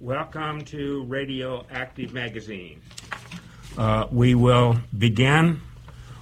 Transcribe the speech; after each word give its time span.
Welcome 0.00 0.64
to 0.64 1.04
Radioactive 1.04 2.14
Magazine. 2.14 2.80
Uh, 3.76 4.06
we 4.10 4.34
will 4.34 4.80
begin 4.96 5.60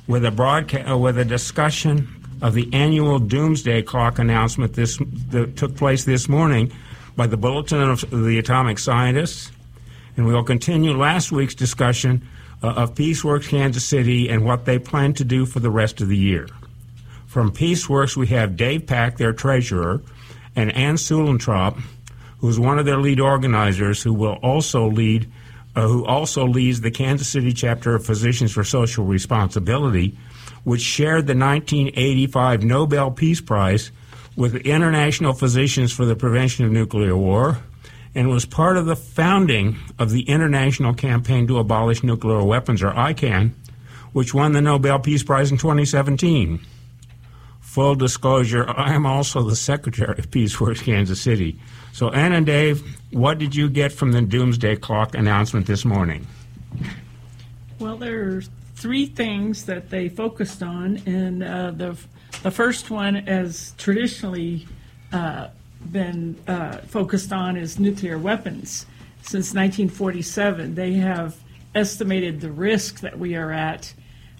with 0.08 0.24
a 0.24 0.32
broadcast, 0.32 0.90
uh, 0.90 0.98
with 0.98 1.16
a 1.16 1.24
discussion 1.24 2.08
of 2.42 2.54
the 2.54 2.68
annual 2.72 3.20
Doomsday 3.20 3.82
Clock 3.82 4.18
announcement 4.18 4.72
this 4.72 4.98
that 5.30 5.56
took 5.56 5.76
place 5.76 6.02
this 6.02 6.28
morning 6.28 6.72
by 7.14 7.28
the 7.28 7.36
Bulletin 7.36 7.80
of 7.80 8.00
the 8.10 8.40
Atomic 8.40 8.80
Scientists, 8.80 9.52
and 10.16 10.26
we 10.26 10.32
will 10.32 10.42
continue 10.42 10.96
last 10.96 11.30
week's 11.30 11.54
discussion 11.54 12.26
uh, 12.64 12.70
of 12.70 12.96
PeaceWorks 12.96 13.48
Kansas 13.48 13.84
City 13.84 14.28
and 14.28 14.44
what 14.44 14.64
they 14.64 14.80
plan 14.80 15.14
to 15.14 15.24
do 15.24 15.46
for 15.46 15.60
the 15.60 15.70
rest 15.70 16.00
of 16.00 16.08
the 16.08 16.16
year. 16.16 16.48
From 17.28 17.52
PeaceWorks, 17.52 18.16
we 18.16 18.26
have 18.26 18.56
Dave 18.56 18.88
Pack, 18.88 19.18
their 19.18 19.32
treasurer, 19.32 20.02
and 20.56 20.72
Ann 20.72 20.96
Suellentrop, 20.96 21.80
who's 22.38 22.58
one 22.58 22.78
of 22.78 22.86
their 22.86 22.98
lead 22.98 23.20
organizers, 23.20 24.02
who 24.02 24.14
will 24.14 24.38
also 24.42 24.88
lead, 24.88 25.30
uh, 25.76 25.86
who 25.86 26.04
also 26.06 26.46
leads 26.46 26.80
the 26.80 26.90
Kansas 26.90 27.28
City 27.28 27.52
chapter 27.52 27.94
of 27.94 28.04
Physicians 28.04 28.52
for 28.52 28.64
Social 28.64 29.04
Responsibility, 29.04 30.16
which 30.64 30.80
shared 30.80 31.26
the 31.26 31.34
1985 31.34 32.62
Nobel 32.62 33.10
Peace 33.10 33.40
Prize 33.40 33.90
with 34.36 34.52
the 34.52 34.70
International 34.70 35.32
Physicians 35.32 35.92
for 35.92 36.04
the 36.04 36.14
Prevention 36.14 36.64
of 36.64 36.70
Nuclear 36.70 37.16
War, 37.16 37.58
and 38.14 38.28
was 38.28 38.46
part 38.46 38.76
of 38.76 38.86
the 38.86 38.96
founding 38.96 39.76
of 39.98 40.10
the 40.10 40.22
International 40.22 40.94
Campaign 40.94 41.46
to 41.48 41.58
Abolish 41.58 42.02
Nuclear 42.02 42.42
Weapons, 42.42 42.82
or 42.82 42.92
ICAN, 42.92 43.52
which 44.12 44.32
won 44.32 44.52
the 44.52 44.60
Nobel 44.60 44.98
Peace 45.00 45.22
Prize 45.22 45.50
in 45.50 45.58
2017. 45.58 46.60
Full 47.68 47.96
disclosure, 47.96 48.64
I 48.66 48.94
am 48.94 49.04
also 49.04 49.42
the 49.42 49.54
secretary 49.54 50.18
of 50.18 50.30
Peace 50.30 50.56
PeaceWorks 50.56 50.82
Kansas 50.82 51.20
City. 51.20 51.60
So, 51.92 52.08
Ann 52.08 52.32
and 52.32 52.46
Dave, 52.46 52.82
what 53.10 53.36
did 53.36 53.54
you 53.54 53.68
get 53.68 53.92
from 53.92 54.12
the 54.12 54.22
Doomsday 54.22 54.76
Clock 54.76 55.14
announcement 55.14 55.66
this 55.66 55.84
morning? 55.84 56.26
Well, 57.78 57.98
there 57.98 58.36
are 58.36 58.42
three 58.74 59.04
things 59.04 59.66
that 59.66 59.90
they 59.90 60.08
focused 60.08 60.62
on, 60.62 61.02
and 61.04 61.44
uh, 61.44 61.72
the 61.72 61.98
the 62.42 62.50
first 62.50 62.88
one, 62.90 63.16
as 63.16 63.74
traditionally 63.76 64.66
uh, 65.12 65.48
been 65.92 66.36
uh, 66.48 66.78
focused 66.78 67.34
on, 67.34 67.58
is 67.58 67.78
nuclear 67.78 68.16
weapons. 68.16 68.86
Since 69.20 69.52
1947, 69.52 70.74
they 70.74 70.94
have 70.94 71.36
estimated 71.74 72.40
the 72.40 72.50
risk 72.50 73.00
that 73.00 73.18
we 73.18 73.36
are 73.36 73.52
at 73.52 73.92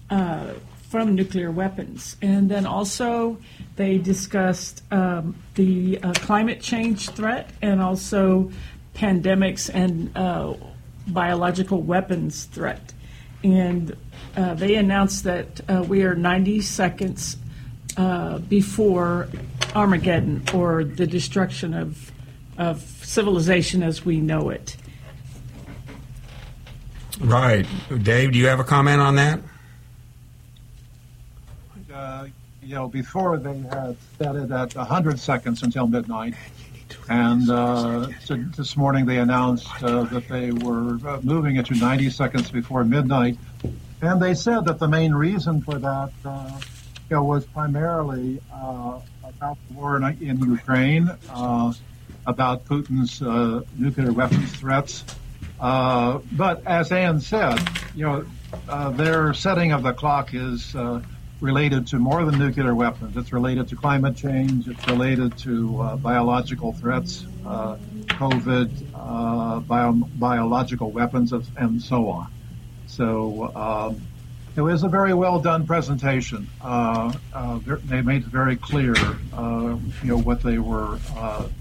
uh, 0.09 0.53
from 0.89 1.13
nuclear 1.13 1.51
weapons, 1.51 2.17
and 2.19 2.49
then 2.49 2.65
also 2.65 3.37
they 3.75 3.99
discussed 3.99 4.81
um, 4.91 5.35
the 5.53 5.99
uh, 6.01 6.11
climate 6.13 6.59
change 6.61 7.09
threat 7.11 7.51
and 7.61 7.79
also 7.79 8.51
pandemics 8.95 9.69
and 9.71 10.11
uh, 10.17 10.55
biological 11.07 11.81
weapons 11.81 12.45
threat. 12.45 12.93
And 13.43 13.95
uh, 14.35 14.55
they 14.55 14.75
announced 14.75 15.23
that 15.25 15.61
uh, 15.69 15.85
we 15.87 16.01
are 16.03 16.15
90 16.15 16.61
seconds 16.61 17.37
uh, 17.95 18.39
before 18.39 19.29
Armageddon 19.75 20.43
or 20.55 20.83
the 20.83 21.05
destruction 21.05 21.75
of, 21.75 22.11
of 22.57 22.81
civilization 22.81 23.83
as 23.83 24.03
we 24.03 24.19
know 24.19 24.49
it. 24.49 24.75
Right. 27.19 27.67
Dave, 28.01 28.31
do 28.31 28.39
you 28.39 28.47
have 28.47 28.59
a 28.59 28.63
comment 28.63 29.01
on 29.01 29.15
that? 29.15 29.39
Uh, 31.93 32.27
you 32.61 32.75
know, 32.75 32.87
before 32.87 33.37
they 33.37 33.57
had 33.57 33.95
set 34.17 34.35
it 34.35 34.51
at 34.51 34.75
100 34.75 35.17
seconds 35.17 35.63
until 35.63 35.87
midnight. 35.87 36.35
And 37.07 37.49
uh, 37.49 38.09
this 38.27 38.75
morning 38.75 39.05
they 39.05 39.17
announced 39.17 39.67
uh, 39.81 40.03
that 40.03 40.27
they 40.27 40.51
were 40.51 40.99
uh, 41.07 41.19
moving 41.23 41.55
it 41.55 41.65
to 41.67 41.75
90 41.75 42.09
seconds 42.09 42.51
before 42.51 42.83
midnight. 42.83 43.37
And 44.01 44.21
they 44.21 44.35
said 44.35 44.65
that 44.65 44.77
the 44.77 44.87
main 44.87 45.13
reason 45.13 45.61
for 45.61 45.79
that 45.79 46.11
uh, 46.25 46.59
you 47.09 47.15
know, 47.15 47.23
was 47.23 47.45
primarily 47.45 48.41
uh, 48.53 48.99
about 49.23 49.57
the 49.67 49.73
war 49.73 49.95
in, 49.95 50.03
in 50.21 50.39
Ukraine, 50.43 51.09
about 52.27 52.65
Putin's 52.65 53.21
nuclear 53.79 54.11
weapons 54.11 54.53
threats. 54.57 55.05
but 55.59 56.61
as 56.67 56.91
Ann 56.91 57.19
said, 57.21 57.57
you 57.95 58.05
know, 58.05 58.91
their 58.91 59.33
setting 59.33 59.71
of 59.71 59.81
the 59.81 59.93
clock 59.93 60.33
is 60.33 60.75
related 61.41 61.87
to 61.87 61.97
more 61.97 62.25
than 62.25 62.37
nuclear 62.37 62.75
weapons. 62.75 63.15
It's 63.15 63.31
related 63.31 63.67
to 63.69 63.75
climate 63.75 64.15
change. 64.15 64.67
It's 64.67 64.87
related 64.87 65.37
to 65.39 65.81
uh, 65.81 65.95
biological 65.97 66.73
threats, 66.73 67.25
uh, 67.45 67.77
COVID, 68.07 68.69
uh, 68.93 69.59
bio- 69.61 69.93
biological 69.93 70.91
weapons, 70.91 71.31
and 71.31 71.81
so 71.81 72.09
on. 72.09 72.31
So 72.87 73.55
um, 73.55 74.01
it 74.55 74.61
was 74.61 74.83
a 74.83 74.89
very 74.89 75.13
well 75.13 75.39
done 75.39 75.65
presentation. 75.65 76.49
Uh, 76.61 77.13
uh, 77.33 77.59
they 77.85 78.01
made 78.01 78.23
it 78.23 78.27
very 78.27 78.57
clear, 78.57 78.93
uh, 79.33 79.77
you 80.03 80.09
know, 80.09 80.17
what 80.17 80.43
they 80.43 80.59
were 80.59 80.99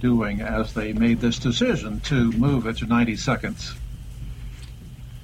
doing 0.01 0.41
as 0.41 0.75
they 0.75 0.93
made 0.93 1.21
this 1.21 1.39
decision 1.39 2.01
to 2.01 2.33
move 2.33 2.67
it 2.67 2.79
to 2.79 2.87
90 2.87 3.17
seconds. 3.17 3.75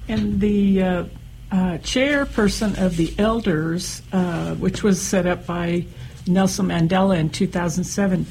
And 0.07 0.39
the 0.39 1.09
uh, 1.51 1.77
chairperson 1.79 2.81
of 2.81 2.97
the 2.97 3.13
Elders, 3.17 4.01
uh, 4.11 4.55
which 4.55 4.83
was 4.83 5.01
set 5.01 5.25
up 5.25 5.45
by 5.45 5.85
Nelson 6.27 6.67
Mandela 6.67 7.17
in 7.17 7.29
2007, 7.29 8.25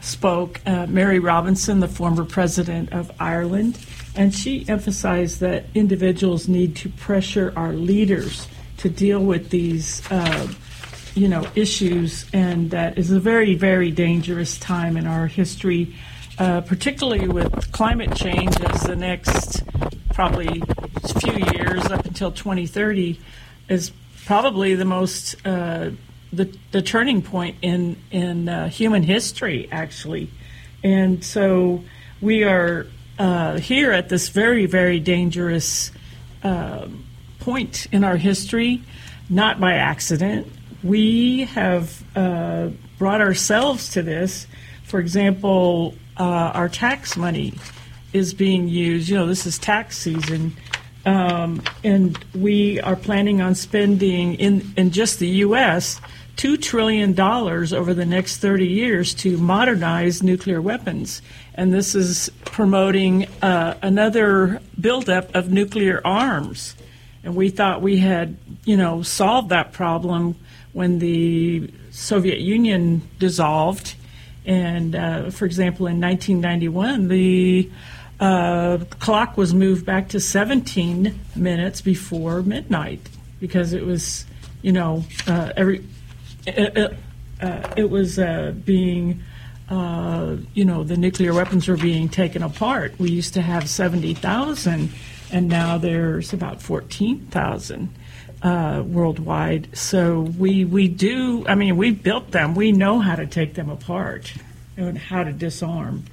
spoke. 0.00 0.60
Uh, 0.64 0.86
Mary 0.86 1.18
Robinson, 1.18 1.80
the 1.80 1.88
former 1.88 2.24
president 2.24 2.92
of 2.92 3.10
Ireland, 3.20 3.78
and 4.14 4.34
she 4.34 4.66
emphasized 4.68 5.40
that 5.40 5.66
individuals 5.74 6.48
need 6.48 6.76
to 6.76 6.88
pressure 6.88 7.52
our 7.56 7.72
leaders 7.72 8.48
to 8.78 8.88
deal 8.88 9.20
with 9.20 9.50
these, 9.50 10.02
uh, 10.10 10.48
you 11.14 11.28
know, 11.28 11.46
issues, 11.54 12.24
and 12.32 12.70
that 12.70 12.98
is 12.98 13.10
a 13.10 13.20
very, 13.20 13.54
very 13.54 13.90
dangerous 13.90 14.58
time 14.58 14.96
in 14.96 15.06
our 15.06 15.26
history. 15.26 15.94
Uh, 16.38 16.62
particularly 16.62 17.28
with 17.28 17.70
climate 17.70 18.16
change 18.16 18.58
as 18.62 18.80
the 18.84 18.96
next 18.96 19.62
probably 20.20 20.62
a 21.02 21.18
few 21.18 21.32
years 21.54 21.82
up 21.86 22.04
until 22.04 22.30
2030 22.30 23.18
is 23.70 23.90
probably 24.26 24.74
the 24.74 24.84
most 24.84 25.34
uh, 25.46 25.88
the, 26.30 26.54
the 26.72 26.82
turning 26.82 27.22
point 27.22 27.56
in 27.62 27.96
in 28.10 28.46
uh, 28.46 28.68
human 28.68 29.02
history 29.02 29.66
actually. 29.72 30.28
And 30.84 31.24
so 31.24 31.82
we 32.20 32.44
are 32.44 32.86
uh, 33.18 33.60
here 33.60 33.92
at 33.92 34.10
this 34.10 34.28
very 34.28 34.66
very 34.66 35.00
dangerous 35.00 35.90
uh, 36.42 36.88
point 37.38 37.86
in 37.90 38.04
our 38.04 38.18
history 38.18 38.82
not 39.30 39.58
by 39.58 39.72
accident. 39.72 40.46
We 40.82 41.44
have 41.44 42.04
uh, 42.14 42.68
brought 42.98 43.22
ourselves 43.22 43.88
to 43.92 44.02
this. 44.02 44.46
For 44.84 45.00
example 45.00 45.94
uh, 46.18 46.52
our 46.52 46.68
tax 46.68 47.16
money 47.16 47.54
is 48.12 48.34
being 48.34 48.68
used. 48.68 49.08
You 49.08 49.16
know, 49.16 49.26
this 49.26 49.46
is 49.46 49.58
tax 49.58 49.98
season, 49.98 50.56
um, 51.06 51.62
and 51.84 52.18
we 52.34 52.80
are 52.80 52.96
planning 52.96 53.40
on 53.40 53.54
spending 53.54 54.34
in 54.34 54.72
in 54.76 54.90
just 54.90 55.18
the 55.18 55.28
U.S. 55.28 56.00
two 56.36 56.56
trillion 56.56 57.12
dollars 57.12 57.72
over 57.72 57.94
the 57.94 58.06
next 58.06 58.38
30 58.38 58.66
years 58.66 59.14
to 59.14 59.36
modernize 59.38 60.22
nuclear 60.22 60.60
weapons, 60.60 61.22
and 61.54 61.72
this 61.72 61.94
is 61.94 62.30
promoting 62.44 63.26
uh, 63.42 63.74
another 63.82 64.60
buildup 64.80 65.34
of 65.34 65.50
nuclear 65.50 66.00
arms. 66.04 66.76
And 67.22 67.36
we 67.36 67.50
thought 67.50 67.82
we 67.82 67.98
had, 67.98 68.38
you 68.64 68.76
know, 68.76 69.02
solved 69.02 69.50
that 69.50 69.72
problem 69.72 70.36
when 70.72 70.98
the 70.98 71.70
Soviet 71.90 72.38
Union 72.38 73.02
dissolved. 73.18 73.94
And 74.46 74.94
uh, 74.94 75.30
for 75.30 75.44
example, 75.44 75.86
in 75.86 76.00
1991, 76.00 77.08
the 77.08 77.70
uh, 78.20 78.78
clock 78.98 79.36
was 79.36 79.54
moved 79.54 79.86
back 79.86 80.10
to 80.10 80.20
17 80.20 81.18
minutes 81.34 81.80
before 81.80 82.42
midnight 82.42 83.00
because 83.40 83.72
it 83.72 83.84
was, 83.84 84.26
you 84.60 84.72
know, 84.72 85.04
uh, 85.26 85.52
every 85.56 85.84
it, 86.46 86.76
it, 86.76 86.96
uh, 87.40 87.72
it 87.76 87.88
was 87.88 88.18
uh, 88.18 88.52
being, 88.64 89.22
uh, 89.70 90.36
you 90.52 90.64
know, 90.64 90.84
the 90.84 90.98
nuclear 90.98 91.32
weapons 91.32 91.66
were 91.66 91.78
being 91.78 92.10
taken 92.10 92.42
apart. 92.42 92.98
We 92.98 93.10
used 93.10 93.34
to 93.34 93.42
have 93.42 93.68
70,000, 93.68 94.90
and 95.32 95.48
now 95.48 95.78
there's 95.78 96.32
about 96.32 96.60
14,000. 96.62 97.94
Uh, 98.42 98.82
worldwide, 98.86 99.68
so 99.76 100.20
we 100.20 100.64
we 100.64 100.88
do. 100.88 101.46
I 101.46 101.54
mean, 101.54 101.76
we 101.76 101.90
built 101.90 102.30
them. 102.30 102.54
We 102.54 102.72
know 102.72 102.98
how 102.98 103.14
to 103.14 103.26
take 103.26 103.52
them 103.52 103.68
apart 103.68 104.32
and 104.78 104.96
how 104.96 105.24
to 105.24 105.30
disarm. 105.30 106.04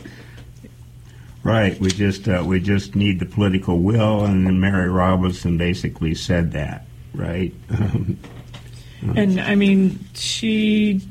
Right. 1.48 1.80
We 1.80 1.90
just 1.90 2.28
uh, 2.28 2.44
we 2.46 2.60
just 2.60 2.96
need 2.96 3.20
the 3.20 3.26
political 3.26 3.80
will, 3.80 4.26
and 4.26 4.60
Mary 4.60 4.90
Robinson 4.90 5.58
basically 5.58 6.14
said 6.14 6.52
that, 6.52 6.86
right? 7.14 7.54
and 9.16 9.40
I 9.40 9.56
mean, 9.56 10.00
she 10.14 11.02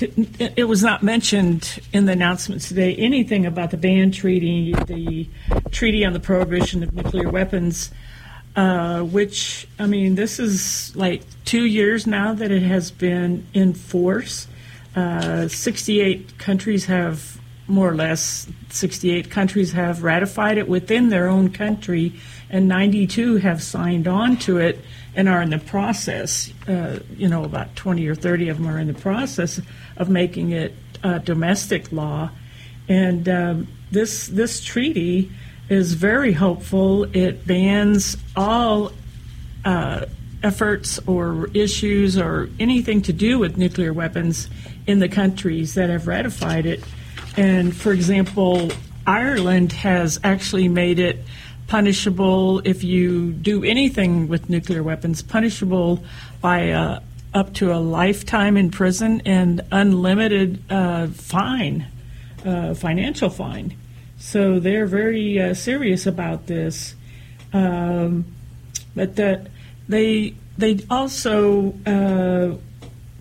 it 0.00 0.66
was 0.66 0.82
not 0.82 1.02
mentioned 1.04 1.78
in 1.92 2.06
the 2.06 2.12
announcements 2.12 2.68
today 2.68 2.96
anything 2.96 3.46
about 3.46 3.70
the 3.70 3.76
ban 3.76 4.10
treaty, 4.10 4.72
the 4.86 5.28
treaty 5.70 6.04
on 6.04 6.12
the 6.12 6.20
prohibition 6.20 6.82
of 6.82 6.92
nuclear 6.92 7.30
weapons, 7.30 7.92
uh, 8.56 9.02
which, 9.02 9.68
I 9.78 9.86
mean, 9.86 10.16
this 10.16 10.40
is 10.40 10.94
like 10.96 11.22
two 11.44 11.64
years 11.64 12.06
now 12.06 12.34
that 12.34 12.50
it 12.50 12.62
has 12.62 12.90
been 12.90 13.46
in 13.54 13.74
force. 13.74 14.48
Uh, 14.96 15.46
68 15.46 16.38
countries 16.38 16.86
have, 16.86 17.40
more 17.66 17.90
or 17.90 17.94
less, 17.94 18.46
68 18.70 19.30
countries 19.30 19.72
have 19.72 20.02
ratified 20.02 20.58
it 20.58 20.68
within 20.68 21.08
their 21.08 21.28
own 21.28 21.50
country, 21.50 22.12
and 22.50 22.68
92 22.68 23.36
have 23.36 23.62
signed 23.62 24.06
on 24.06 24.36
to 24.38 24.58
it 24.58 24.80
and 25.16 25.28
are 25.28 25.40
in 25.42 25.50
the 25.50 25.58
process. 25.58 26.52
Uh, 26.68 26.98
you 27.16 27.28
know, 27.28 27.44
about 27.44 27.74
20 27.76 28.06
or 28.06 28.14
30 28.14 28.48
of 28.48 28.58
them 28.58 28.66
are 28.66 28.78
in 28.78 28.86
the 28.86 28.94
process 28.94 29.60
of 29.96 30.08
making 30.08 30.52
it 30.52 30.74
domestic 31.24 31.92
law. 31.92 32.30
And 32.88 33.28
um, 33.28 33.68
this 33.90 34.26
this 34.28 34.62
treaty 34.62 35.30
is 35.68 35.94
very 35.94 36.32
hopeful. 36.32 37.04
It 37.16 37.46
bans 37.46 38.16
all 38.36 38.92
uh, 39.64 40.06
efforts 40.42 41.00
or 41.06 41.48
issues 41.54 42.18
or 42.18 42.50
anything 42.60 43.02
to 43.02 43.12
do 43.12 43.38
with 43.38 43.56
nuclear 43.56 43.92
weapons 43.92 44.48
in 44.86 44.98
the 44.98 45.08
countries 45.08 45.74
that 45.74 45.88
have 45.88 46.06
ratified 46.06 46.66
it. 46.66 46.84
And 47.36 47.74
for 47.74 47.92
example, 47.92 48.70
Ireland 49.06 49.72
has 49.72 50.20
actually 50.22 50.68
made 50.68 50.98
it 50.98 51.24
punishable 51.66 52.60
if 52.60 52.84
you 52.84 53.32
do 53.32 53.64
anything 53.64 54.28
with 54.28 54.48
nuclear 54.48 54.82
weapons, 54.82 55.22
punishable 55.22 56.04
by 56.40 56.70
uh, 56.70 57.00
up 57.32 57.52
to 57.54 57.72
a 57.72 57.76
lifetime 57.78 58.56
in 58.56 58.70
prison 58.70 59.22
and 59.24 59.60
unlimited 59.72 60.62
uh, 60.70 61.08
fine, 61.08 61.86
uh, 62.44 62.74
financial 62.74 63.30
fine. 63.30 63.76
So 64.18 64.60
they're 64.60 64.86
very 64.86 65.40
uh, 65.40 65.54
serious 65.54 66.06
about 66.06 66.46
this. 66.46 66.94
Um, 67.52 68.24
but 68.94 69.16
that 69.16 69.48
they 69.88 70.34
they 70.56 70.80
also 70.88 71.74
uh, 71.86 72.56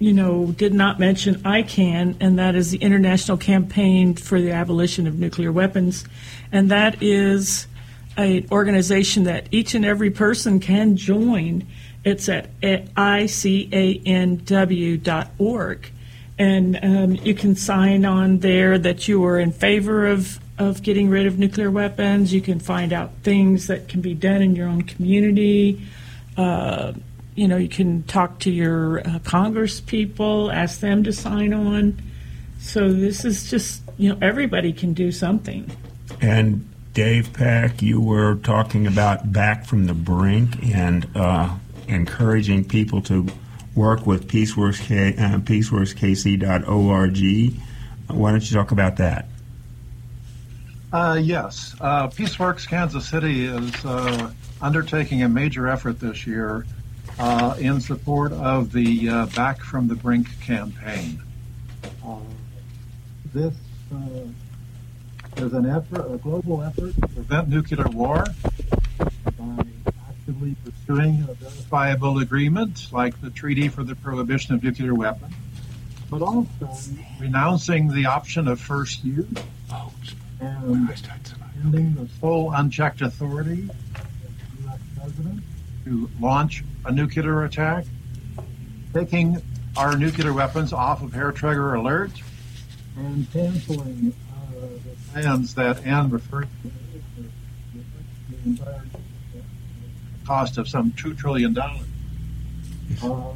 you 0.04 0.14
know 0.14 0.48
did 0.58 0.74
not 0.74 1.00
mention 1.00 1.36
ICAN, 1.36 2.18
and 2.20 2.38
that 2.38 2.56
is 2.56 2.72
the 2.72 2.78
International 2.80 3.38
Campaign 3.38 4.16
for 4.16 4.42
the 4.42 4.52
Abolition 4.52 5.08
of 5.08 5.18
Nuclear 5.18 5.52
Weapons, 5.52 6.04
and 6.52 6.70
that 6.72 7.02
is 7.02 7.68
an 8.18 8.46
organization 8.52 9.24
that 9.24 9.48
each 9.52 9.74
and 9.76 9.86
every 9.86 10.12
person 10.12 10.60
can 10.60 10.98
join. 10.98 11.66
It's 12.04 12.28
at 12.28 12.60
icanw.org. 12.62 13.32
And 16.40 16.80
um, 16.82 17.16
you 17.16 17.34
can 17.36 17.56
sign 17.56 18.06
on 18.06 18.40
there 18.40 18.78
that 18.78 19.08
you 19.08 19.24
are 19.24 19.40
in 19.40 19.52
favor 19.52 20.08
of, 20.08 20.40
of 20.58 20.84
getting 20.84 21.10
rid 21.10 21.28
of 21.28 21.40
nuclear 21.40 21.72
weapons. 21.72 22.34
You 22.34 22.42
can 22.42 22.60
find 22.60 22.92
out 22.92 23.14
things 23.22 23.68
that 23.68 23.88
can 23.88 24.02
be 24.02 24.14
done 24.14 24.42
in 24.42 24.56
your 24.56 24.68
own 24.68 24.82
community. 24.82 25.82
Uh, 26.36 26.94
you 27.36 27.48
know, 27.48 27.58
you 27.58 27.70
can 27.70 28.04
talk 28.04 28.38
to 28.40 28.52
your 28.52 29.08
uh, 29.08 29.20
Congress 29.24 29.80
people, 29.82 30.52
ask 30.52 30.80
them 30.80 31.04
to 31.04 31.14
sign 31.14 31.54
on. 31.54 32.02
So 32.60 32.92
this 32.94 33.26
is 33.26 33.50
just, 33.50 33.82
you 33.98 34.10
know, 34.10 34.18
everybody 34.22 34.74
can 34.74 34.94
do 34.94 35.12
something. 35.12 35.76
And 36.22 36.70
Dave 36.94 37.34
Peck, 37.34 37.82
you 37.82 38.00
were 38.00 38.36
talking 38.36 38.86
about 38.88 39.34
back 39.34 39.66
from 39.66 39.88
the 39.88 39.96
brink 39.96 40.64
and 40.74 41.08
uh, 41.16 41.56
encouraging 41.88 42.66
people 42.66 43.02
to 43.04 43.28
work 43.76 44.06
with 44.06 44.28
PeaceWorks, 44.28 44.82
K, 44.82 45.16
uh, 45.18 45.40
PeaceWorksKC.org. 45.40 47.60
Why 48.16 48.32
don't 48.32 48.50
you 48.50 48.56
talk 48.56 48.72
about 48.72 48.98
that? 48.98 49.26
Uh, 50.92 51.20
yes. 51.20 51.76
Uh, 51.82 52.08
PeaceWorks 52.08 52.68
Kansas 52.68 53.10
City 53.10 53.46
is 53.46 53.74
uh, 53.84 54.32
undertaking 54.62 55.24
a 55.24 55.30
major 55.30 55.68
effort 55.68 56.00
this 56.00 56.28
year 56.28 56.68
uh, 57.20 57.56
in 57.60 57.82
support 57.82 58.32
of 58.34 58.72
the 58.72 59.10
uh, 59.10 59.26
Back 59.28 59.62
from 59.62 59.88
the 59.88 59.96
Brink 59.96 60.28
campaign. 60.42 61.22
this 63.34 63.54
is 65.38 65.54
an 65.54 65.66
effort, 65.66 66.14
a 66.14 66.18
global 66.18 66.62
effort 66.64 66.94
to 66.96 67.08
prevent 67.08 67.50
nuclear 67.50 67.88
war 67.90 68.26
by 69.38 69.66
actively 70.10 70.56
pursuing 70.64 71.26
a 71.30 71.34
verifiable 71.34 72.20
agreement 72.20 72.88
like 72.92 73.20
the 73.22 73.30
Treaty 73.30 73.68
for 73.68 73.84
the 73.84 73.96
Prohibition 73.96 74.54
of 74.54 74.64
Nuclear 74.64 74.94
Weapons, 74.94 75.34
but 76.10 76.22
also 76.22 76.70
renouncing 77.20 77.92
the 77.94 78.06
option 78.06 78.48
of 78.48 78.60
first 78.60 79.04
use 79.04 79.28
and 80.40 80.90
ending 81.64 81.96
the 81.96 82.08
sole 82.20 82.52
unchecked 82.54 83.02
authority 83.02 83.70
of 83.70 84.58
the 84.58 84.64
U.S. 84.64 84.80
President 84.98 85.44
to 85.86 86.10
launch 86.20 86.64
a 86.86 86.92
nuclear 86.92 87.44
attack, 87.44 87.86
taking 88.94 89.42
our 89.76 89.98
nuclear 89.98 90.34
weapons 90.34 90.74
off 90.74 91.02
of 91.02 91.14
hair 91.14 91.32
trigger 91.32 91.76
alert, 91.76 92.12
and 92.98 93.32
canceling 93.32 94.14
the 94.54 95.12
plans 95.12 95.56
that 95.56 95.86
Ann 95.86 96.10
referred 96.10 96.48
to 96.64 96.72
The 98.30 98.50
entire 98.50 98.84
cost 100.26 100.58
of 100.58 100.68
some 100.68 100.92
$2 100.92 101.18
trillion. 101.18 101.58
Uh, 101.58 103.34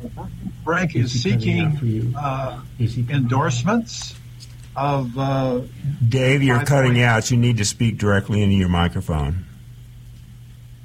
Frank 0.64 0.96
is, 0.96 1.16
is 1.16 1.24
seeking 1.24 2.14
uh, 2.18 2.62
is 2.80 2.98
endorsements 2.98 4.16
of. 4.76 5.18
Uh, 5.18 5.62
Dave, 6.08 6.44
you're 6.44 6.64
cutting 6.64 6.94
point. 6.94 7.04
out. 7.04 7.32
You 7.32 7.38
need 7.38 7.58
to 7.58 7.66
speak 7.66 7.98
directly 7.98 8.44
into 8.44 8.56
your 8.56 8.70
microphone. 8.70 9.46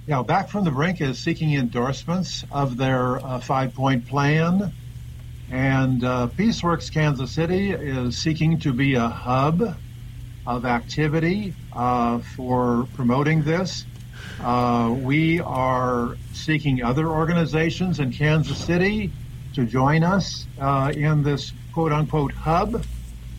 Yeah, 0.05 0.23
Back 0.23 0.49
from 0.49 0.65
the 0.65 0.73
Brink 0.73 1.01
is 1.01 1.17
seeking 1.17 1.55
endorsements 1.55 2.45
of 2.51 2.77
their 2.77 3.25
uh, 3.25 3.39
five 3.39 3.73
point 3.73 4.05
plan. 4.09 4.73
And 5.49 6.03
uh, 6.03 6.27
PeaceWorks 6.37 6.93
Kansas 6.93 7.31
City 7.31 7.71
is 7.71 8.19
seeking 8.19 8.59
to 8.61 8.73
be 8.73 8.95
a 8.95 9.07
hub 9.07 9.77
of 10.45 10.65
activity 10.65 11.55
uh, 11.73 12.19
for 12.19 12.89
promoting 12.95 13.45
this. 13.45 13.85
Uh, 14.41 14.93
we 14.99 15.39
are 15.39 16.17
seeking 16.33 16.83
other 16.83 17.07
organizations 17.07 18.01
in 18.01 18.13
Kansas 18.13 18.59
City 18.59 19.13
to 19.55 19.65
join 19.65 20.03
us 20.03 20.49
uh, 20.59 20.93
in 20.97 21.23
this 21.23 21.53
quote 21.73 21.93
unquote 21.93 22.33
hub. 22.33 22.85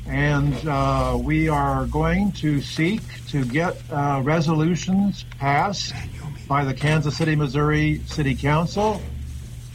And 0.07 0.53
uh, 0.65 1.17
we 1.21 1.49
are 1.49 1.87
going 1.87 2.31
to 2.33 2.61
seek 2.61 3.01
to 3.27 3.43
get 3.43 3.75
resolutions 3.91 5.25
passed 5.39 5.93
by 6.53 6.63
the 6.63 6.73
Kansas 6.75 7.17
City, 7.17 7.35
Missouri 7.35 7.99
City 8.05 8.35
Council, 8.35 9.01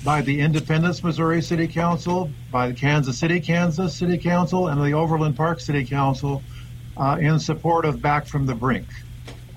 by 0.04 0.20
the 0.20 0.38
Independence, 0.38 1.02
Missouri 1.02 1.42
City 1.42 1.66
Council, 1.66 2.30
by 2.52 2.68
the 2.68 2.74
Kansas 2.74 3.18
City, 3.18 3.40
Kansas 3.40 3.92
City 3.92 4.16
Council, 4.16 4.68
and 4.68 4.80
the 4.80 4.92
Overland 4.92 5.34
Park 5.34 5.58
City 5.58 5.84
Council 5.84 6.40
uh, 6.96 7.18
in 7.20 7.40
support 7.40 7.84
of 7.84 8.00
Back 8.00 8.26
from 8.26 8.46
the 8.46 8.54
Brink. 8.54 8.86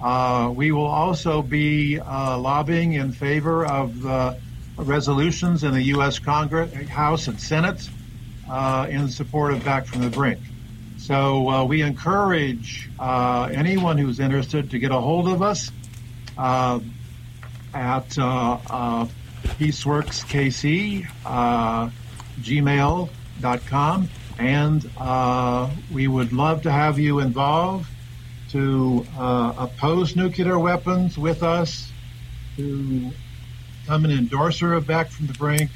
Uh, 0.01 0.51
we 0.56 0.72
will 0.72 0.88
also 0.88 1.44
be 1.44 2.00
uh, 2.00 2.40
lobbying 2.40 2.94
in 2.94 3.12
favor 3.12 3.68
of 3.68 4.01
the 4.01 4.36
resolutions 4.78 5.63
in 5.63 5.74
the 5.74 5.84
U.S. 5.94 6.18
Congress, 6.18 6.74
House, 6.90 7.28
and 7.28 7.40
Senate 7.40 7.88
uh, 8.50 8.88
in 8.90 9.08
support 9.10 9.54
of 9.54 9.63
Back 9.63 9.86
from 9.86 10.01
the 10.01 10.10
Brink. 10.10 10.40
So 10.98 11.48
uh, 11.48 11.66
we 11.66 11.84
encourage 11.84 12.90
uh, 12.98 13.48
anyone 13.54 14.00
who's 14.00 14.20
interested 14.20 14.72
to 14.72 14.80
get 14.80 14.90
a 14.90 15.00
hold 15.00 15.28
of 15.28 15.44
us 15.44 15.72
at 17.74 18.10
peaceworkskc 18.10 21.08
gmail.com 22.42 24.10
and 24.40 24.90
uh, 24.98 25.70
we 25.94 26.08
would 26.08 26.34
love 26.34 26.63
to 26.63 26.72
have 26.72 26.98
you 26.98 27.20
involved 27.20 27.88
to 28.50 29.06
uh, 29.18 29.54
oppose 29.58 30.16
nuclear 30.16 30.60
weapons 30.60 31.18
with 31.18 31.44
us, 31.44 31.92
to 32.58 33.12
become 33.82 34.04
an 34.04 34.12
endorser 34.12 34.74
of 34.74 34.86
Back 34.86 35.10
from 35.10 35.28
the 35.28 35.34
Brink, 35.34 35.72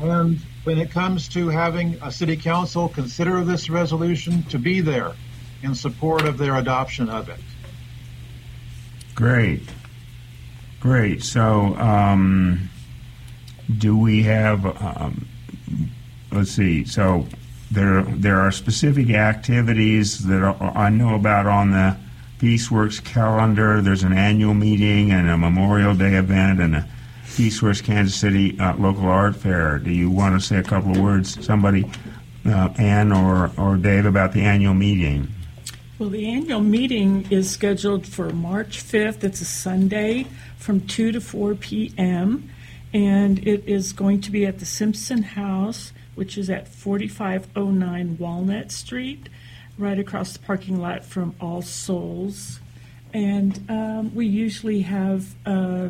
and 0.00 0.38
when 0.62 0.78
it 0.78 0.90
comes 0.90 1.28
to 1.28 1.48
having 1.48 1.94
a 2.02 2.12
city 2.12 2.36
council 2.36 2.88
consider 2.88 3.42
this 3.42 3.68
resolution, 3.68 4.44
to 4.44 4.58
be 4.58 4.80
there 4.80 5.12
in 5.62 5.74
support 5.74 6.24
of 6.24 6.38
their 6.38 6.56
adoption 6.56 7.08
of 7.08 7.28
it. 7.28 7.40
Great. 9.14 9.62
Great. 10.80 11.24
So, 11.24 11.74
um, 11.76 12.70
do 13.78 13.96
we 13.96 14.22
have, 14.22 14.64
um, 14.64 15.26
let's 16.32 16.52
see, 16.52 16.84
so 16.84 17.26
there, 17.70 18.02
there 18.02 18.40
are 18.40 18.52
specific 18.52 19.10
activities 19.10 20.24
that 20.26 20.56
I 20.60 20.88
know 20.88 21.14
about 21.14 21.46
on 21.46 21.72
the 21.72 21.96
PeaceWorks 22.38 23.04
calendar. 23.04 23.82
There's 23.82 24.04
an 24.04 24.12
annual 24.12 24.54
meeting 24.54 25.10
and 25.10 25.28
a 25.28 25.36
Memorial 25.36 25.94
Day 25.94 26.14
event 26.14 26.60
and 26.60 26.76
a 26.76 26.88
PeaceWorks 27.26 27.82
Kansas 27.82 28.14
City 28.14 28.58
uh, 28.60 28.76
local 28.76 29.06
art 29.06 29.36
fair. 29.36 29.78
Do 29.78 29.90
you 29.90 30.10
want 30.10 30.40
to 30.40 30.46
say 30.46 30.56
a 30.56 30.62
couple 30.62 30.92
of 30.92 30.98
words? 30.98 31.44
Somebody 31.44 31.90
uh, 32.46 32.68
Ann 32.78 33.12
or, 33.12 33.50
or 33.58 33.76
Dave 33.76 34.06
about 34.06 34.32
the 34.32 34.42
annual 34.42 34.74
meeting? 34.74 35.28
Well, 35.98 36.10
the 36.10 36.28
annual 36.28 36.60
meeting 36.60 37.26
is 37.28 37.50
scheduled 37.50 38.06
for 38.06 38.30
March 38.30 38.84
5th. 38.84 39.24
It's 39.24 39.40
a 39.40 39.44
Sunday 39.44 40.28
from 40.56 40.86
2 40.86 41.10
to 41.10 41.20
4 41.20 41.56
p.m. 41.56 42.50
And 42.94 43.44
it 43.44 43.64
is 43.66 43.92
going 43.92 44.20
to 44.20 44.30
be 44.30 44.46
at 44.46 44.60
the 44.60 44.64
Simpson 44.64 45.24
House, 45.24 45.92
which 46.14 46.38
is 46.38 46.50
at 46.50 46.68
4509 46.68 48.16
Walnut 48.16 48.70
Street, 48.70 49.28
right 49.76 49.98
across 49.98 50.34
the 50.34 50.38
parking 50.38 50.80
lot 50.80 51.04
from 51.04 51.34
All 51.40 51.62
Souls. 51.62 52.60
And 53.12 53.68
um, 53.68 54.14
we 54.14 54.26
usually 54.26 54.82
have 54.82 55.34
uh, 55.44 55.88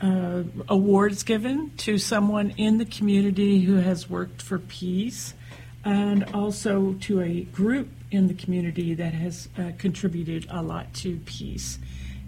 uh, 0.00 0.44
awards 0.66 1.24
given 1.24 1.72
to 1.76 1.98
someone 1.98 2.54
in 2.56 2.78
the 2.78 2.86
community 2.86 3.60
who 3.60 3.74
has 3.74 4.08
worked 4.08 4.40
for 4.40 4.58
peace, 4.58 5.34
and 5.84 6.24
also 6.32 6.94
to 7.00 7.20
a 7.20 7.42
group 7.42 7.88
in 8.12 8.28
the 8.28 8.34
community 8.34 8.94
that 8.94 9.14
has 9.14 9.48
uh, 9.58 9.72
contributed 9.78 10.46
a 10.50 10.62
lot 10.62 10.92
to 10.94 11.16
peace. 11.24 11.78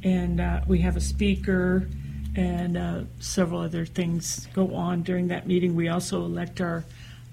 And 0.03 0.41
uh, 0.41 0.63
we 0.67 0.81
have 0.81 0.97
a 0.97 1.01
speaker 1.01 1.89
and 2.35 2.77
uh, 2.77 3.01
several 3.21 3.61
other 3.61 3.85
things 3.85 4.49
go 4.55 4.75
on 4.75 5.03
during 5.03 5.29
that 5.29 5.47
meeting. 5.47 5.77
We 5.77 5.89
also 5.89 6.25
elect 6.25 6.61
our, 6.61 6.85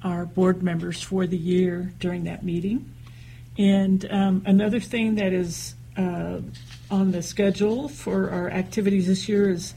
our 0.04 0.26
board 0.26 0.62
members 0.62 1.02
for 1.02 1.26
the 1.26 1.38
year 1.38 1.92
during 2.00 2.26
that 2.26 2.44
meeting. 2.44 2.94
And 3.58 4.06
um, 4.12 4.44
another 4.46 4.80
thing 4.80 5.16
that 5.16 5.34
is 5.34 5.76
uh, 5.98 6.42
on 6.90 7.12
the 7.12 7.22
schedule 7.22 7.88
for 7.88 8.30
our 8.30 8.50
activities 8.50 9.08
this 9.08 9.28
year 9.28 9.50
is 9.50 9.74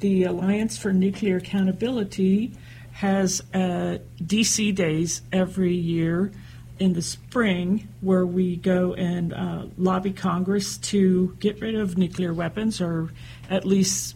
the 0.00 0.24
Alliance 0.24 0.78
for 0.78 0.92
Nuclear 0.92 1.38
Accountability 1.38 2.52
has 2.92 3.42
uh, 3.54 3.98
DC 4.22 4.74
days 4.74 5.22
every 5.32 5.74
year 5.74 6.32
in 6.78 6.92
the 6.92 7.02
spring 7.02 7.88
where 8.00 8.24
we 8.26 8.56
go 8.56 8.94
and 8.94 9.32
uh, 9.32 9.66
lobby 9.76 10.12
Congress 10.12 10.78
to 10.78 11.36
get 11.40 11.60
rid 11.60 11.74
of 11.74 11.98
nuclear 11.98 12.32
weapons 12.32 12.80
or 12.80 13.10
at 13.50 13.64
least 13.64 14.14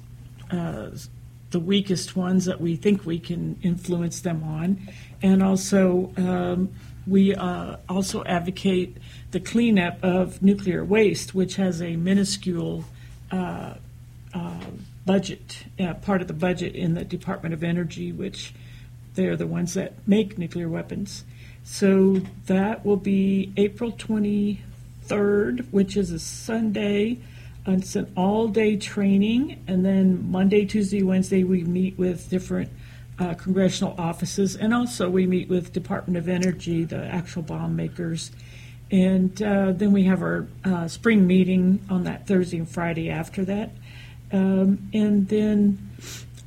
uh, 0.50 0.90
the 1.50 1.60
weakest 1.60 2.16
ones 2.16 2.44
that 2.46 2.60
we 2.60 2.76
think 2.76 3.04
we 3.04 3.18
can 3.18 3.58
influence 3.62 4.20
them 4.20 4.42
on. 4.42 4.80
And 5.22 5.42
also, 5.42 6.12
um, 6.16 6.72
we 7.06 7.34
uh, 7.34 7.76
also 7.88 8.24
advocate 8.24 8.96
the 9.30 9.40
cleanup 9.40 10.02
of 10.02 10.42
nuclear 10.42 10.84
waste, 10.84 11.34
which 11.34 11.56
has 11.56 11.82
a 11.82 11.96
minuscule 11.96 12.84
uh, 13.30 13.74
uh, 14.34 14.60
budget, 15.04 15.64
uh, 15.80 15.94
part 15.94 16.22
of 16.22 16.28
the 16.28 16.34
budget 16.34 16.74
in 16.74 16.94
the 16.94 17.04
Department 17.04 17.52
of 17.54 17.62
Energy, 17.62 18.12
which 18.12 18.54
they're 19.14 19.36
the 19.36 19.46
ones 19.46 19.74
that 19.74 19.94
make 20.06 20.38
nuclear 20.38 20.68
weapons. 20.68 21.24
So 21.64 22.20
that 22.46 22.84
will 22.84 22.96
be 22.96 23.52
April 23.56 23.92
23rd, 23.92 25.66
which 25.70 25.96
is 25.96 26.10
a 26.10 26.18
Sunday. 26.18 27.18
It's 27.66 27.94
an 27.94 28.12
all 28.16 28.48
day 28.48 28.76
training, 28.76 29.62
and 29.68 29.84
then 29.84 30.30
Monday, 30.30 30.64
Tuesday, 30.64 31.02
Wednesday, 31.02 31.44
we 31.44 31.62
meet 31.62 31.96
with 31.96 32.28
different 32.28 32.70
uh, 33.18 33.34
congressional 33.34 33.94
offices, 33.98 34.56
and 34.56 34.74
also 34.74 35.08
we 35.08 35.26
meet 35.26 35.48
with 35.48 35.72
Department 35.72 36.16
of 36.16 36.28
Energy, 36.28 36.84
the 36.84 37.04
actual 37.06 37.42
bomb 37.42 37.76
makers. 37.76 38.32
And 38.90 39.40
uh, 39.42 39.72
then 39.72 39.92
we 39.92 40.04
have 40.04 40.22
our 40.22 40.48
uh, 40.64 40.88
spring 40.88 41.26
meeting 41.26 41.80
on 41.88 42.04
that 42.04 42.26
Thursday 42.26 42.58
and 42.58 42.68
Friday 42.68 43.10
after 43.10 43.44
that. 43.44 43.70
Um, 44.32 44.90
and 44.92 45.28
then 45.28 45.90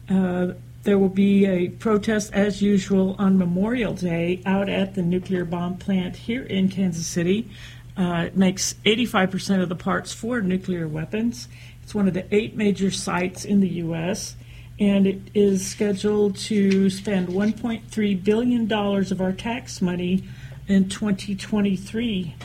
uh, 0.10 0.54
there 0.86 1.00
will 1.00 1.10
be 1.10 1.46
a 1.46 1.70
protest, 1.70 2.32
as 2.32 2.62
usual, 2.62 3.16
on 3.18 3.40
Memorial 3.40 3.94
Day 3.94 4.42
out 4.46 4.70
at 4.70 4.94
the 4.94 5.02
nuclear 5.02 5.44
bomb 5.44 5.78
plant 5.78 6.16
here 6.16 6.44
in 6.44 6.70
Kansas 6.70 7.08
City. 7.08 7.50
Uh, 7.98 8.26
it 8.28 8.38
makes 8.38 8.76
85% 8.86 9.64
of 9.64 9.70
the 9.70 9.76
parts 9.76 10.14
for 10.14 10.42
nuclear 10.42 10.88
weapons. 10.88 11.48
It's 11.82 11.96
one 11.96 12.08
of 12.08 12.14
the 12.14 12.34
eight 12.34 12.56
major 12.56 12.92
sites 12.92 13.46
in 13.46 13.62
the 13.62 13.70
U.S., 13.70 14.36
and 14.80 15.08
it 15.08 15.22
is 15.34 15.66
scheduled 15.66 16.36
to 16.36 16.90
spend 16.92 17.30
$1.3 17.30 18.24
billion 18.24 18.72
of 18.72 19.22
our 19.22 19.32
tax 19.32 19.82
money 19.82 20.24
in 20.68 20.88
2023. 20.88 22.36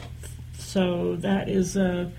So 0.57 1.17
that 1.17 1.51
is 1.51 1.77
a, 1.77 2.11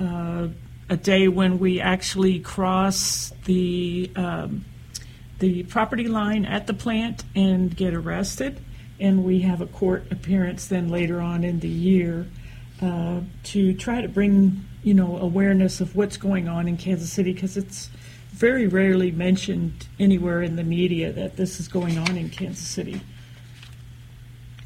a, 0.00 0.50
a 0.88 0.96
day 0.96 1.28
when 1.28 1.60
we 1.60 1.80
actually 1.80 2.40
cross 2.40 3.32
the 3.44 4.10
um, 4.16 4.64
the 5.38 5.62
property 5.64 6.08
line 6.08 6.44
at 6.44 6.66
the 6.66 6.74
plant 6.74 7.24
and 7.34 7.74
get 7.76 7.94
arrested, 7.94 8.60
and 9.00 9.24
we 9.24 9.40
have 9.40 9.60
a 9.60 9.66
court 9.66 10.10
appearance 10.10 10.66
then 10.66 10.88
later 10.88 11.20
on 11.20 11.44
in 11.44 11.60
the 11.60 11.68
year 11.68 12.26
uh, 12.82 13.20
to 13.44 13.74
try 13.74 14.00
to 14.00 14.08
bring 14.08 14.64
you 14.82 14.94
know 14.94 15.16
awareness 15.18 15.80
of 15.80 15.96
what's 15.96 16.16
going 16.16 16.48
on 16.48 16.68
in 16.68 16.76
Kansas 16.76 17.12
City 17.12 17.32
because 17.32 17.56
it's 17.56 17.90
very 18.30 18.66
rarely 18.66 19.10
mentioned 19.10 19.88
anywhere 19.98 20.42
in 20.42 20.56
the 20.56 20.62
media 20.62 21.12
that 21.12 21.36
this 21.36 21.58
is 21.58 21.66
going 21.66 21.98
on 21.98 22.16
in 22.16 22.30
Kansas 22.30 22.66
City. 22.66 23.00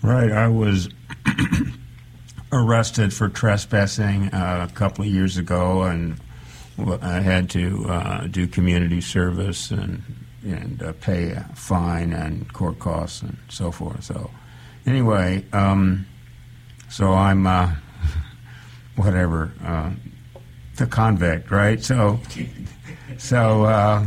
Right, 0.03 0.31
I 0.31 0.49
was 0.49 0.91
arrested 2.53 3.15
for 3.15 3.29
trespassing 3.29 4.29
uh, 4.35 4.69
a 4.71 4.75
couple 4.75 5.05
of 5.05 5.11
years 5.11 5.39
ago, 5.39 5.83
and 5.83 6.21
I 7.01 7.21
had 7.21 7.49
to 7.51 7.87
uh, 7.89 8.27
do 8.27 8.47
community 8.47 9.01
service 9.01 9.71
and 9.71 10.03
and 10.45 10.83
uh, 10.83 10.93
pay 10.95 11.31
a 11.31 11.49
fine 11.55 12.13
and 12.13 12.53
court 12.53 12.79
costs 12.79 13.23
and 13.23 13.37
so 13.49 13.71
forth. 13.71 14.05
So, 14.05 14.31
anyway, 14.87 15.45
um, 15.53 16.07
so 16.89 17.13
I'm 17.13 17.47
uh, 17.47 17.75
whatever 18.97 19.53
uh, 19.65 19.91
the 20.77 20.87
convict, 20.87 21.51
right? 21.51 21.83
So, 21.83 22.21
so 23.19 23.65
uh, 23.65 24.07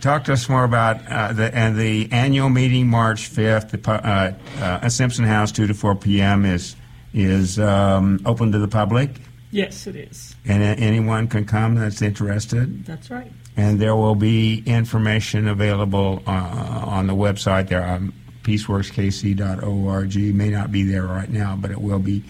talk 0.00 0.24
to 0.24 0.32
us 0.32 0.48
more 0.48 0.64
about 0.64 1.06
uh, 1.06 1.32
the 1.32 1.54
and 1.54 1.76
the 1.76 2.08
annual 2.12 2.48
meeting 2.48 2.88
March 2.88 3.26
fifth. 3.26 3.88
Uh, 3.88 4.32
uh, 4.58 4.88
Simpson 4.88 5.24
House, 5.24 5.52
two 5.52 5.66
to 5.66 5.74
four 5.74 5.94
p.m. 5.94 6.44
is 6.44 6.76
is 7.12 7.58
um, 7.58 8.20
open 8.24 8.52
to 8.52 8.58
the 8.58 8.68
public. 8.68 9.20
Yes, 9.50 9.86
it 9.86 9.96
is. 9.96 10.36
And 10.44 10.62
anyone 10.62 11.26
can 11.26 11.44
come 11.44 11.74
that's 11.74 12.02
interested. 12.02 12.86
That's 12.86 13.10
right. 13.10 13.32
And 13.56 13.80
there 13.80 13.96
will 13.96 14.14
be 14.14 14.62
information 14.64 15.48
available 15.48 16.22
uh, 16.26 16.30
on 16.30 17.08
the 17.08 17.14
website 17.14 17.68
there. 17.68 17.84
Um, 17.84 18.14
peaceworkskc.org 18.42 20.16
may 20.34 20.50
not 20.50 20.72
be 20.72 20.82
there 20.84 21.04
right 21.04 21.28
now, 21.28 21.56
but 21.56 21.70
it 21.70 21.80
will 21.80 21.98
be 21.98 22.22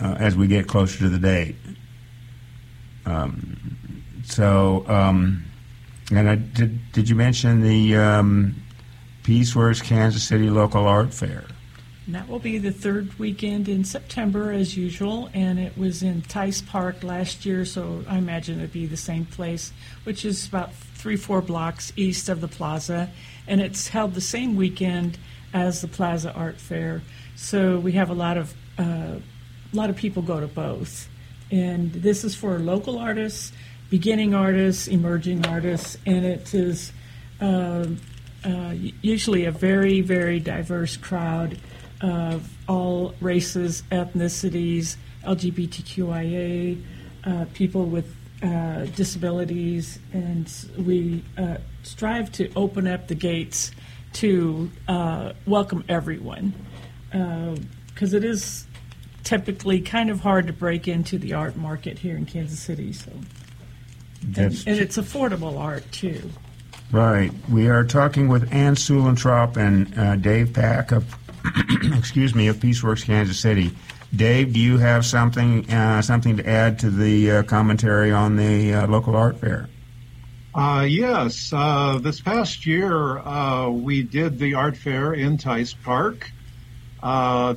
uh, 0.00 0.16
as 0.18 0.36
we 0.36 0.46
get 0.46 0.68
closer 0.68 0.98
to 1.00 1.08
the 1.08 1.18
date. 1.18 1.56
Um, 3.04 3.76
so, 4.24 4.84
um, 4.88 5.44
and 6.12 6.28
I, 6.28 6.36
did, 6.36 6.92
did 6.92 7.08
you 7.08 7.16
mention 7.16 7.62
the 7.62 7.96
um, 7.96 8.54
Peaceworks 9.22 9.82
Kansas 9.82 10.22
City 10.22 10.48
Local 10.50 10.86
Art 10.86 11.12
Fair? 11.12 11.44
And 12.06 12.14
that 12.14 12.28
will 12.28 12.38
be 12.38 12.58
the 12.58 12.70
third 12.70 13.18
weekend 13.18 13.68
in 13.68 13.84
September, 13.84 14.52
as 14.52 14.76
usual, 14.76 15.28
and 15.34 15.58
it 15.58 15.76
was 15.76 16.04
in 16.04 16.22
Theis 16.22 16.64
Park 16.64 17.02
last 17.02 17.44
year, 17.44 17.64
so 17.64 18.04
I 18.08 18.18
imagine 18.18 18.58
it'd 18.58 18.72
be 18.72 18.86
the 18.86 18.96
same 18.96 19.26
place, 19.26 19.72
which 20.04 20.24
is 20.24 20.46
about 20.46 20.72
three, 20.72 21.16
four 21.16 21.42
blocks 21.42 21.92
east 21.96 22.28
of 22.28 22.40
the 22.40 22.46
plaza, 22.46 23.10
and 23.48 23.60
it's 23.60 23.88
held 23.88 24.14
the 24.14 24.20
same 24.20 24.54
weekend 24.54 25.18
as 25.52 25.80
the 25.80 25.88
Plaza 25.88 26.32
Art 26.32 26.60
Fair. 26.60 27.02
So 27.34 27.80
we 27.80 27.92
have 27.92 28.08
a 28.10 28.14
lot 28.14 28.36
of 28.36 28.54
uh, 28.78 29.16
a 29.72 29.76
lot 29.76 29.90
of 29.90 29.96
people 29.96 30.22
go 30.22 30.38
to 30.38 30.46
both, 30.46 31.08
and 31.50 31.92
this 31.92 32.22
is 32.22 32.36
for 32.36 32.60
local 32.60 32.98
artists, 32.98 33.52
beginning 33.90 34.32
artists, 34.32 34.86
emerging 34.86 35.44
artists, 35.44 35.98
and 36.06 36.24
it 36.24 36.54
is 36.54 36.92
uh, 37.40 37.86
uh, 38.44 38.74
usually 39.02 39.44
a 39.44 39.50
very, 39.50 40.02
very 40.02 40.38
diverse 40.38 40.96
crowd 40.96 41.58
of 42.00 42.50
all 42.68 43.14
races, 43.20 43.82
ethnicities, 43.90 44.96
LGBTQIA, 45.24 46.82
uh, 47.24 47.44
people 47.54 47.86
with 47.86 48.14
uh, 48.42 48.84
disabilities, 48.94 49.98
and 50.12 50.52
we 50.78 51.24
uh, 51.38 51.56
strive 51.82 52.30
to 52.32 52.52
open 52.54 52.86
up 52.86 53.08
the 53.08 53.14
gates 53.14 53.70
to 54.12 54.70
uh, 54.88 55.32
welcome 55.46 55.84
everyone 55.88 56.54
because 57.10 58.14
uh, 58.14 58.16
it 58.16 58.24
is 58.24 58.66
typically 59.24 59.80
kind 59.80 60.10
of 60.10 60.20
hard 60.20 60.46
to 60.46 60.52
break 60.52 60.86
into 60.86 61.18
the 61.18 61.32
art 61.32 61.56
market 61.56 61.98
here 61.98 62.16
in 62.16 62.24
Kansas 62.26 62.60
City. 62.60 62.92
So, 62.92 63.10
and, 64.22 64.38
and 64.38 64.78
it's 64.78 64.96
affordable 64.96 65.58
art 65.58 65.90
too. 65.90 66.30
Right. 66.92 67.32
We 67.50 67.68
are 67.68 67.84
talking 67.84 68.28
with 68.28 68.52
Ann 68.52 68.76
Suellentrop 68.76 69.56
and 69.56 69.98
uh, 69.98 70.16
Dave 70.16 70.52
Pack 70.52 70.92
of 70.92 71.16
excuse 71.96 72.34
me, 72.34 72.48
of 72.48 72.56
Peaceworks 72.56 73.04
Kansas 73.04 73.38
City. 73.38 73.72
Dave, 74.14 74.52
do 74.52 74.60
you 74.60 74.78
have 74.78 75.04
something 75.04 75.68
uh, 75.70 76.00
something 76.00 76.36
to 76.36 76.48
add 76.48 76.78
to 76.80 76.90
the 76.90 77.30
uh, 77.30 77.42
commentary 77.42 78.12
on 78.12 78.36
the 78.36 78.72
uh, 78.72 78.86
local 78.86 79.16
art 79.16 79.38
fair? 79.38 79.68
Uh, 80.54 80.86
yes, 80.88 81.52
uh, 81.52 81.98
this 82.00 82.20
past 82.20 82.64
year 82.64 83.18
uh, 83.18 83.68
we 83.68 84.02
did 84.02 84.38
the 84.38 84.54
art 84.54 84.76
fair 84.76 85.12
in 85.12 85.36
Theis 85.36 85.74
Park. 85.74 86.30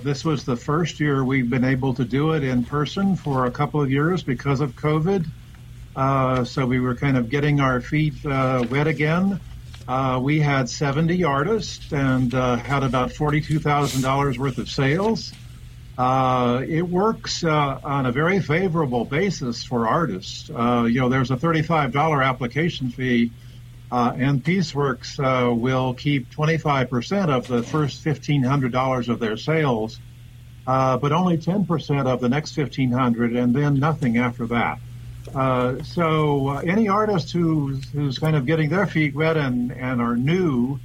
This 0.03 0.25
was 0.25 0.43
the 0.43 0.57
first 0.57 0.99
year 0.99 1.23
we've 1.23 1.49
been 1.49 1.63
able 1.63 1.93
to 1.93 2.03
do 2.03 2.33
it 2.33 2.43
in 2.43 2.63
person 2.65 3.15
for 3.15 3.45
a 3.45 3.51
couple 3.51 3.81
of 3.81 3.89
years 3.89 4.21
because 4.21 4.59
of 4.59 4.75
COVID. 4.75 5.25
So 6.45 6.65
we 6.65 6.79
were 6.79 6.95
kind 6.95 7.15
of 7.15 7.29
getting 7.29 7.61
our 7.61 7.79
feet 7.79 8.15
wet 8.23 8.87
again. 8.87 9.39
Uh, 9.89 10.19
we 10.21 10.39
had 10.39 10.69
70 10.69 11.23
artists 11.23 11.91
and 11.91 12.33
uh, 12.35 12.55
had 12.57 12.83
about 12.83 13.09
$42,000 13.09 14.37
worth 14.37 14.59
of 14.59 14.69
sales. 14.69 15.33
Uh, 15.97 16.63
it 16.65 16.83
works 16.83 17.43
on 17.43 18.05
a 18.05 18.11
very 18.11 18.39
favorable 18.39 19.03
basis 19.03 19.65
for 19.65 19.87
artists. 19.87 20.47
you 20.47 20.55
know, 20.55 21.09
there's 21.09 21.31
a 21.31 21.35
$35 21.35 22.23
application 22.23 22.91
fee 22.91 23.31
uh, 23.91 24.13
and 24.15 24.43
PeaceWorks 24.43 25.19
uh, 25.19 25.53
will 25.53 25.93
keep 25.95 26.29
25% 26.29 27.29
of 27.29 27.47
the 27.47 27.63
first 27.63 28.03
$1,500 28.05 29.09
of 29.09 29.19
their 29.19 29.35
sales, 29.35 29.99
uh, 30.67 30.97
but 30.97 31.11
only 31.11 31.37
10% 31.37 32.05
of 32.05 32.21
the 32.21 32.29
next 32.29 32.55
1,500, 32.55 33.35
and 33.35 33.55
then 33.55 33.79
nothing 33.79 34.17
after 34.17 34.45
that. 34.47 34.79
Uh, 35.35 35.81
so 35.83 36.47
uh, 36.49 36.59
any 36.59 36.87
artist 36.87 37.31
who's, 37.31 37.87
who's 37.89 38.17
kind 38.17 38.35
of 38.35 38.45
getting 38.45 38.69
their 38.69 38.87
feet 38.87 39.13
wet 39.15 39.37
and, 39.37 39.71
and 39.71 40.01
are 40.01 40.15
new, 40.15 40.79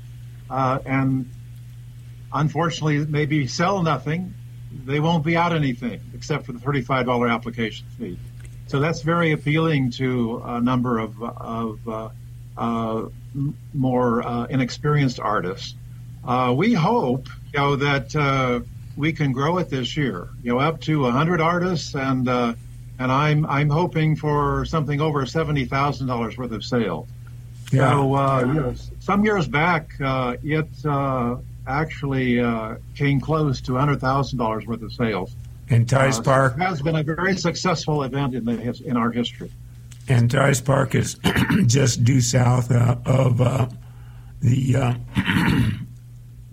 uh, 0.51 0.79
and 0.85 1.31
unfortunately 2.33 3.05
maybe 3.07 3.47
sell 3.47 3.83
nothing, 3.83 4.35
they 4.85 5.01
won't 5.01 5.25
be 5.25 5.37
out 5.37 5.55
anything 5.55 6.01
except 6.15 6.45
for 6.47 6.53
the 6.53 6.59
$35 6.59 7.31
application 7.31 7.87
fee. 7.99 8.19
So 8.67 8.81
that's 8.81 9.03
very 9.03 9.33
appealing 9.33 9.91
to 9.93 10.43
a 10.45 10.61
number 10.61 10.99
of, 10.99 11.23
of 11.23 12.13
uh, 12.57 13.09
more 13.73 14.27
uh, 14.27 14.45
inexperienced 14.47 15.21
artists. 15.21 15.75
Uh, 16.25 16.55
we 16.57 16.73
hope, 16.73 17.29
you 17.53 17.61
know, 17.61 17.77
that 17.77 18.65
we 18.97 19.13
can 19.13 19.33
grow 19.33 19.59
it 19.59 19.69
this 19.69 19.97
year, 19.97 20.29
you 20.43 20.53
know, 20.53 20.59
up 20.59 20.81
to 20.83 21.03
100 21.03 21.41
artists, 21.41 21.95
and 21.95 22.27
and 22.99 23.11
I'm 23.11 23.47
I'm 23.47 23.71
hoping 23.71 24.17
for 24.17 24.65
something 24.65 25.01
over 25.01 25.27
seventy 25.27 25.65
thousand 25.65 26.07
dollars 26.07 26.37
worth 26.37 26.53
of 26.53 26.65
sales. 26.65 27.09
Yeah. 27.73 27.91
So 27.91 28.15
uh, 28.15 28.41
know, 28.45 28.75
some 29.01 29.25
years 29.25 29.49
back, 29.49 29.93
uh, 30.01 30.37
it 30.43 30.69
uh, 30.85 31.37
actually 31.67 32.37
came 32.95 33.21
close 33.21 33.61
to 33.63 33.77
hundred 33.77 34.01
thousand 34.01 34.39
dollars 34.39 34.67
worth 34.67 34.83
of 34.83 34.93
sales. 34.93 35.35
And 35.71 35.89
Theis 35.89 36.21
Park 36.21 36.59
has 36.59 36.83
been 36.83 36.97
a 36.97 37.03
very 37.03 37.37
successful 37.37 38.03
event 38.03 38.35
in 38.35 38.45
the 38.45 38.83
in 38.85 38.97
our 38.97 39.11
history 39.11 39.51
and 40.09 40.31
Theis 40.31 40.61
Park 40.61 40.95
is 40.95 41.17
just 41.67 42.05
due 42.05 42.21
south 42.21 42.71
uh, 42.71 42.97
of 43.05 43.41
uh, 43.41 43.69
the 44.41 44.77
uh, 44.77 44.95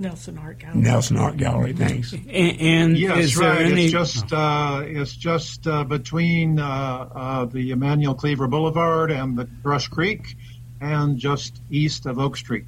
Nelson 0.01 0.37
Art 0.37 0.59
Gallery. 0.59 0.81
Nelson 0.81 1.17
Art 1.17 1.37
Gallery, 1.37 1.73
thanks. 1.73 2.13
And, 2.31 2.61
and 2.61 2.97
yes, 2.97 3.17
is 3.17 3.37
right. 3.37 3.59
there 3.59 3.65
any? 3.65 3.83
It's 3.85 3.91
just 3.91 4.33
uh, 4.33 4.83
it's 4.85 5.15
just 5.15 5.67
uh, 5.67 5.83
between 5.83 6.59
uh, 6.59 7.45
the 7.51 7.71
Emanuel 7.71 8.15
Cleaver 8.15 8.47
Boulevard 8.47 9.11
and 9.11 9.37
the 9.37 9.45
Brush 9.45 9.87
Creek, 9.87 10.35
and 10.79 11.17
just 11.17 11.61
east 11.69 12.05
of 12.05 12.19
Oak 12.19 12.37
Street. 12.37 12.65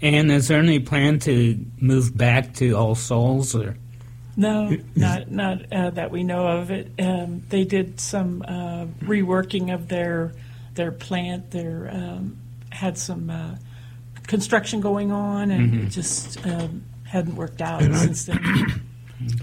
And 0.00 0.30
is 0.30 0.48
there 0.48 0.60
any 0.60 0.80
plan 0.80 1.18
to 1.20 1.64
move 1.80 2.16
back 2.16 2.54
to 2.54 2.72
All 2.72 2.94
Souls 2.94 3.54
or? 3.54 3.76
No, 4.36 4.76
not 4.94 5.30
not 5.30 5.72
uh, 5.72 5.90
that 5.90 6.10
we 6.10 6.22
know 6.22 6.46
of. 6.46 6.70
It. 6.70 6.92
Um, 6.98 7.42
they 7.48 7.64
did 7.64 8.00
some 8.00 8.42
uh, 8.42 8.86
reworking 9.02 9.72
of 9.72 9.88
their 9.88 10.32
their 10.74 10.92
plant. 10.92 11.50
Their 11.50 11.90
um, 11.90 12.38
had 12.70 12.98
some 12.98 13.30
uh, 13.30 13.56
construction 14.26 14.80
going 14.80 15.12
on, 15.12 15.50
and 15.50 15.72
mm-hmm. 15.72 15.86
it 15.86 15.90
just 15.90 16.44
um, 16.46 16.84
hadn't 17.04 17.36
worked 17.36 17.60
out 17.60 17.82
and 17.82 17.96
since 17.96 18.28
I, 18.28 18.34
then. 18.34 18.82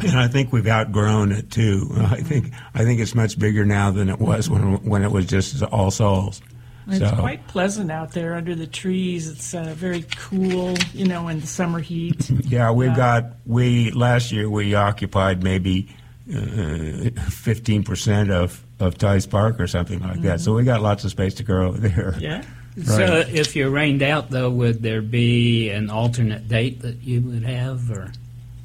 And 0.01 0.11
I 0.11 0.27
think 0.27 0.53
we've 0.53 0.67
outgrown 0.67 1.31
it 1.31 1.49
too. 1.49 1.89
I 1.97 2.17
think 2.17 2.53
I 2.75 2.83
think 2.83 2.99
it's 2.99 3.15
much 3.15 3.39
bigger 3.39 3.65
now 3.65 3.89
than 3.89 4.07
it 4.07 4.19
was 4.19 4.47
when 4.47 4.83
when 4.83 5.01
it 5.01 5.11
was 5.11 5.25
just 5.25 5.63
All 5.63 5.89
Souls. 5.89 6.43
It's 6.87 6.99
so. 6.99 7.15
quite 7.15 7.47
pleasant 7.47 7.91
out 7.91 8.11
there 8.11 8.35
under 8.35 8.55
the 8.55 8.67
trees. 8.67 9.27
It's 9.27 9.53
uh, 9.53 9.73
very 9.75 10.05
cool, 10.17 10.75
you 10.93 11.05
know, 11.05 11.27
in 11.27 11.39
the 11.39 11.47
summer 11.47 11.79
heat. 11.79 12.29
Yeah, 12.29 12.71
we've 12.71 12.91
uh, 12.91 12.95
got 12.95 13.25
we 13.45 13.91
last 13.91 14.31
year 14.31 14.49
we 14.49 14.75
occupied 14.75 15.43
maybe 15.43 15.89
uh, 16.31 17.09
fifteen 17.29 17.83
percent 17.83 18.31
of 18.31 18.63
of 18.79 18.95
Theis 18.95 19.25
Park 19.25 19.59
or 19.59 19.67
something 19.67 19.99
like 20.01 20.13
mm-hmm. 20.13 20.23
that. 20.23 20.41
So 20.41 20.53
we 20.53 20.63
got 20.63 20.81
lots 20.81 21.03
of 21.03 21.11
space 21.11 21.35
to 21.35 21.43
grow 21.43 21.69
over 21.69 21.79
there. 21.79 22.15
Yeah. 22.19 22.43
Right. 22.75 22.85
So 22.85 23.23
if 23.31 23.55
you're 23.55 23.69
rained 23.69 24.01
out, 24.01 24.29
though, 24.29 24.49
would 24.49 24.81
there 24.81 25.01
be 25.01 25.69
an 25.69 25.89
alternate 25.89 26.47
date 26.47 26.81
that 26.81 27.03
you 27.03 27.21
would 27.21 27.43
have, 27.43 27.91
or? 27.91 28.11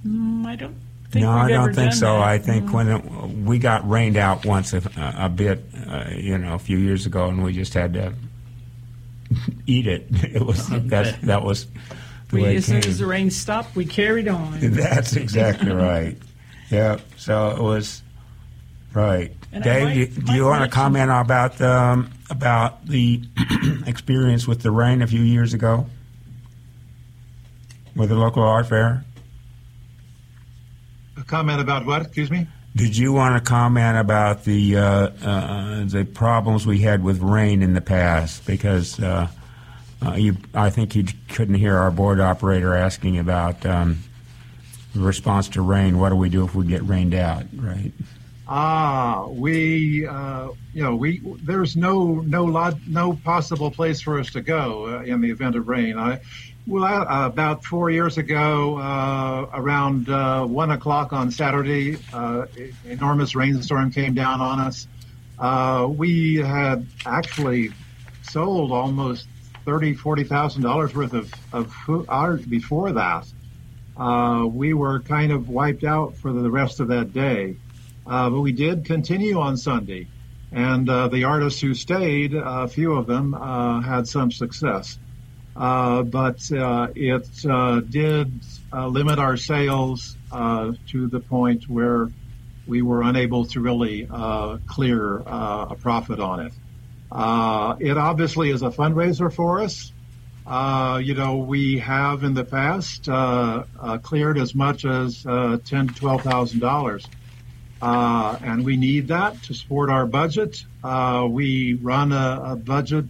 Mm, 0.07 0.47
I 0.47 0.57
don't 0.57 0.77
Think 1.11 1.25
no, 1.25 1.31
I 1.31 1.49
don't 1.49 1.75
think 1.75 1.95
so. 1.95 2.19
That. 2.19 2.23
I 2.23 2.39
think 2.39 2.67
mm-hmm. 2.67 2.75
when 2.75 2.89
it, 2.89 3.47
we 3.47 3.59
got 3.59 3.89
rained 3.89 4.19
out 4.19 4.45
once 4.45 4.75
a, 4.75 4.83
a 5.17 5.31
bit, 5.31 5.65
uh, 5.87 6.05
you 6.15 6.37
know, 6.37 6.55
a 6.55 6.59
few 6.59 6.77
years 6.77 7.07
ago, 7.07 7.29
and 7.29 7.43
we 7.43 7.55
just 7.55 7.73
had 7.73 7.95
to 7.95 8.13
eat 9.67 9.87
it. 9.87 10.07
It 10.35 10.45
was 10.45 10.69
that 10.69 11.19
that 11.23 11.43
was 11.43 11.67
the 12.29 12.37
we, 12.37 12.43
way 12.43 12.57
as 12.57 12.67
soon 12.67 12.85
as 12.85 12.99
the 12.99 13.07
rain 13.07 13.31
stopped, 13.31 13.75
we 13.75 13.87
carried 13.87 14.29
on. 14.29 14.59
That's 14.61 15.17
exactly 15.17 15.73
right. 15.73 16.19
Yeah. 16.71 16.99
So 17.17 17.53
it 17.53 17.63
was 17.63 18.03
right. 18.93 19.33
And 19.51 19.65
Dave, 19.65 19.85
might, 19.85 20.15
do, 20.15 20.21
do 20.27 20.35
you 20.35 20.45
want 20.45 20.63
to 20.63 20.71
comment 20.71 21.11
about 21.11 21.59
um, 21.63 22.11
about 22.31 22.87
the 22.87 23.23
experience 23.87 24.47
with 24.47 24.63
the 24.63 24.71
rain 24.71 25.03
a 25.03 25.07
few 25.07 25.23
years 25.23 25.55
ago 25.55 25.87
with 27.99 28.09
the 28.09 28.15
local 28.15 28.43
art 28.43 28.69
fair? 28.69 29.05
A 31.17 31.25
comment 31.25 31.61
about 31.61 31.85
what? 31.85 32.03
Excuse 32.03 32.31
me. 32.31 32.47
Did 32.77 32.97
you 32.97 33.13
want 33.13 33.43
to 33.43 33.51
comment 33.51 33.99
about 33.99 34.45
the 34.45 34.77
uh, 34.77 34.83
uh, 34.83 35.85
the 35.85 36.05
problems 36.05 36.67
we 36.67 36.79
had 36.79 37.03
with 37.03 37.21
rain 37.21 37.63
in 37.63 37.75
the 37.75 37.81
past? 37.81 38.47
Because 38.47 39.01
uh, 39.01 39.29
uh 40.01 40.13
you, 40.13 40.37
I 40.55 40.71
think 40.71 40.95
you 40.95 41.05
couldn't 41.29 41.57
hear 41.57 41.77
our 41.77 41.91
board 41.91 42.21
operator 42.21 42.75
asking 42.75 43.19
about 43.19 43.67
um, 43.67 43.99
response 44.95 45.49
to 45.51 45.63
rain. 45.63 45.99
What 45.99 46.11
do 46.11 46.17
we 46.17 46.29
do 46.29 46.45
if 46.45 46.55
we 46.55 46.67
get 46.67 46.87
rained 46.87 47.15
out? 47.15 47.45
Right. 47.53 47.93
Ah, 48.51 49.27
we, 49.29 50.07
uh, 50.07 50.49
you 50.73 50.83
know, 50.83 50.97
we 50.97 51.21
there's 51.43 51.77
no 51.77 52.15
no 52.15 52.45
lot, 52.45 52.79
no 52.87 53.13
possible 53.13 53.71
place 53.71 54.01
for 54.01 54.19
us 54.19 54.31
to 54.31 54.41
go 54.41 54.87
uh, 54.87 55.03
in 55.03 55.21
the 55.21 55.31
event 55.31 55.55
of 55.55 55.69
rain. 55.69 55.99
I, 55.99 56.21
well, 56.67 56.85
uh, 56.85 57.27
about 57.27 57.65
four 57.65 57.91
years 57.91 58.17
ago, 58.17 58.79
uh, 58.79 59.49
around 59.53 60.09
uh, 60.09 60.47
one 60.47 60.71
o'clock 60.71 61.13
on 61.13 61.31
Saturday, 61.31 61.99
uh, 62.13 62.47
enormous 62.87 63.35
rainstorm 63.35 63.91
came 63.91 64.15
down 64.15 64.41
on 64.41 64.61
us. 64.61 64.87
Uh, 65.39 65.87
we 65.89 66.37
had 66.37 66.87
actually 67.05 67.71
sold 68.23 68.73
almost 68.73 69.27
thirty, 69.67 69.93
forty 69.93 70.25
thousand 70.25 70.63
dollars 70.63 70.95
worth 70.95 71.13
of 71.13 71.33
of 71.53 71.75
art 72.09 72.49
before 72.49 72.93
that. 72.93 73.27
Uh, 73.95 74.47
we 74.47 74.73
were 74.73 75.01
kind 75.01 75.33
of 75.33 75.51
wiped 75.51 75.85
out 75.85 76.17
for 76.17 76.33
the 76.33 76.51
rest 76.51 76.81
of 76.81 76.89
that 76.89 77.13
day, 77.13 77.57
but 78.09 78.41
we 78.41 78.53
did 78.53 78.85
continue 78.85 79.39
on 79.39 79.57
Sunday, 79.57 80.09
and 80.51 80.89
the 80.89 81.25
artists 81.25 81.61
who 81.61 81.75
stayed, 81.75 82.35
a 82.35 82.67
few 82.69 82.95
of 82.95 83.07
them, 83.07 83.33
had 83.33 84.09
some 84.09 84.31
success. 84.31 84.99
Uh, 85.59 86.05
but 86.05 86.53
uh, 86.53 86.87
it 86.95 87.29
uh, 87.45 87.81
did 87.81 88.33
limit 88.73 89.19
our 89.19 89.37
sales 89.37 90.17
to 90.31 91.09
the 91.09 91.21
point 91.21 91.69
where 91.69 92.09
we 92.69 92.81
were 92.81 93.03
unable 93.03 93.45
to 93.45 93.61
really 93.61 94.09
clear 94.69 95.19
a 95.19 95.75
profit 95.81 96.21
on 96.21 96.41
it. 96.47 96.53
it 97.85 97.99
obviously 97.99 98.51
is 98.51 98.63
a 98.63 98.71
fundraiser 98.71 99.33
for 99.33 99.61
us. 99.61 99.93
Uh, 100.47 100.99
you 101.03 101.13
know, 101.15 101.39
we 101.39 101.79
have 101.79 102.25
in 102.25 102.33
the 102.33 102.45
past 102.45 103.07
uh, 103.07 103.65
uh, 103.79 103.99
cleared 103.99 104.39
as 104.39 104.55
much 104.55 104.87
as 104.87 105.23
ten 105.23 105.89
to 105.89 105.95
twelve 105.95 106.23
thousand 106.23 106.61
dollars, 106.61 107.05
and 107.81 108.65
we 108.65 108.77
need 108.77 109.09
that 109.09 109.43
to 109.45 109.55
support 109.55 109.91
our 109.91 110.07
budget. 110.07 110.65
we 111.29 111.75
run 111.75 112.13
a, 112.13 112.41
a 112.45 112.57
budget 112.57 113.07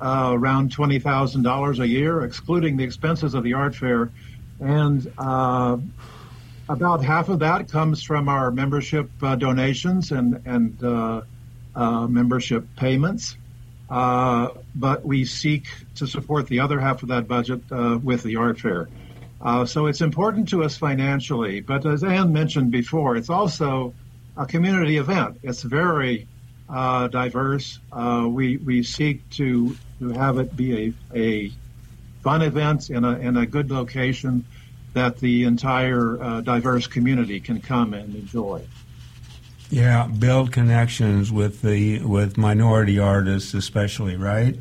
uh, 0.00 0.32
around 0.34 0.74
$20,000 0.74 1.78
a 1.78 1.88
year, 1.88 2.22
excluding 2.22 2.76
the 2.76 2.84
expenses 2.84 3.34
of 3.34 3.42
the 3.42 3.54
art 3.54 3.74
fair. 3.74 4.10
And 4.60 5.10
uh, 5.18 5.78
about 6.68 7.04
half 7.04 7.28
of 7.28 7.40
that 7.40 7.70
comes 7.70 8.02
from 8.02 8.28
our 8.28 8.50
membership 8.50 9.10
uh, 9.22 9.36
donations 9.36 10.12
and, 10.12 10.42
and 10.46 10.82
uh, 10.82 11.22
uh, 11.74 12.06
membership 12.06 12.66
payments. 12.76 13.36
Uh, 13.90 14.48
but 14.74 15.04
we 15.04 15.24
seek 15.24 15.66
to 15.94 16.06
support 16.06 16.46
the 16.46 16.60
other 16.60 16.78
half 16.78 17.02
of 17.02 17.08
that 17.08 17.26
budget 17.26 17.62
with 18.02 18.22
the 18.22 18.36
art 18.36 18.60
fair. 18.60 18.88
So 19.64 19.86
it's 19.86 20.00
important 20.00 20.48
to 20.50 20.64
us 20.64 20.76
financially. 20.76 21.60
But 21.60 21.86
as 21.86 22.02
Ann 22.02 22.32
mentioned 22.32 22.70
before, 22.70 23.16
it's 23.16 23.30
also 23.30 23.94
a 24.36 24.46
community 24.46 24.96
event. 24.96 25.38
It's 25.42 25.62
very 25.62 26.26
uh, 26.68 27.08
diverse. 27.08 27.78
Uh, 27.92 28.26
we 28.28 28.56
we 28.58 28.82
seek 28.82 29.28
to 29.30 29.76
to 30.00 30.10
have 30.10 30.38
it 30.38 30.56
be 30.56 30.94
a, 31.12 31.18
a 31.18 31.52
fun 32.22 32.42
event 32.42 32.90
in 32.90 33.04
a 33.04 33.18
in 33.18 33.36
a 33.36 33.46
good 33.46 33.70
location, 33.70 34.44
that 34.94 35.18
the 35.18 35.44
entire 35.44 36.22
uh, 36.22 36.40
diverse 36.40 36.86
community 36.86 37.40
can 37.40 37.60
come 37.60 37.94
and 37.94 38.14
enjoy. 38.14 38.62
Yeah, 39.70 40.06
build 40.06 40.52
connections 40.52 41.30
with 41.30 41.62
the 41.62 42.00
with 42.02 42.38
minority 42.38 42.98
artists, 42.98 43.54
especially, 43.54 44.16
right? 44.16 44.56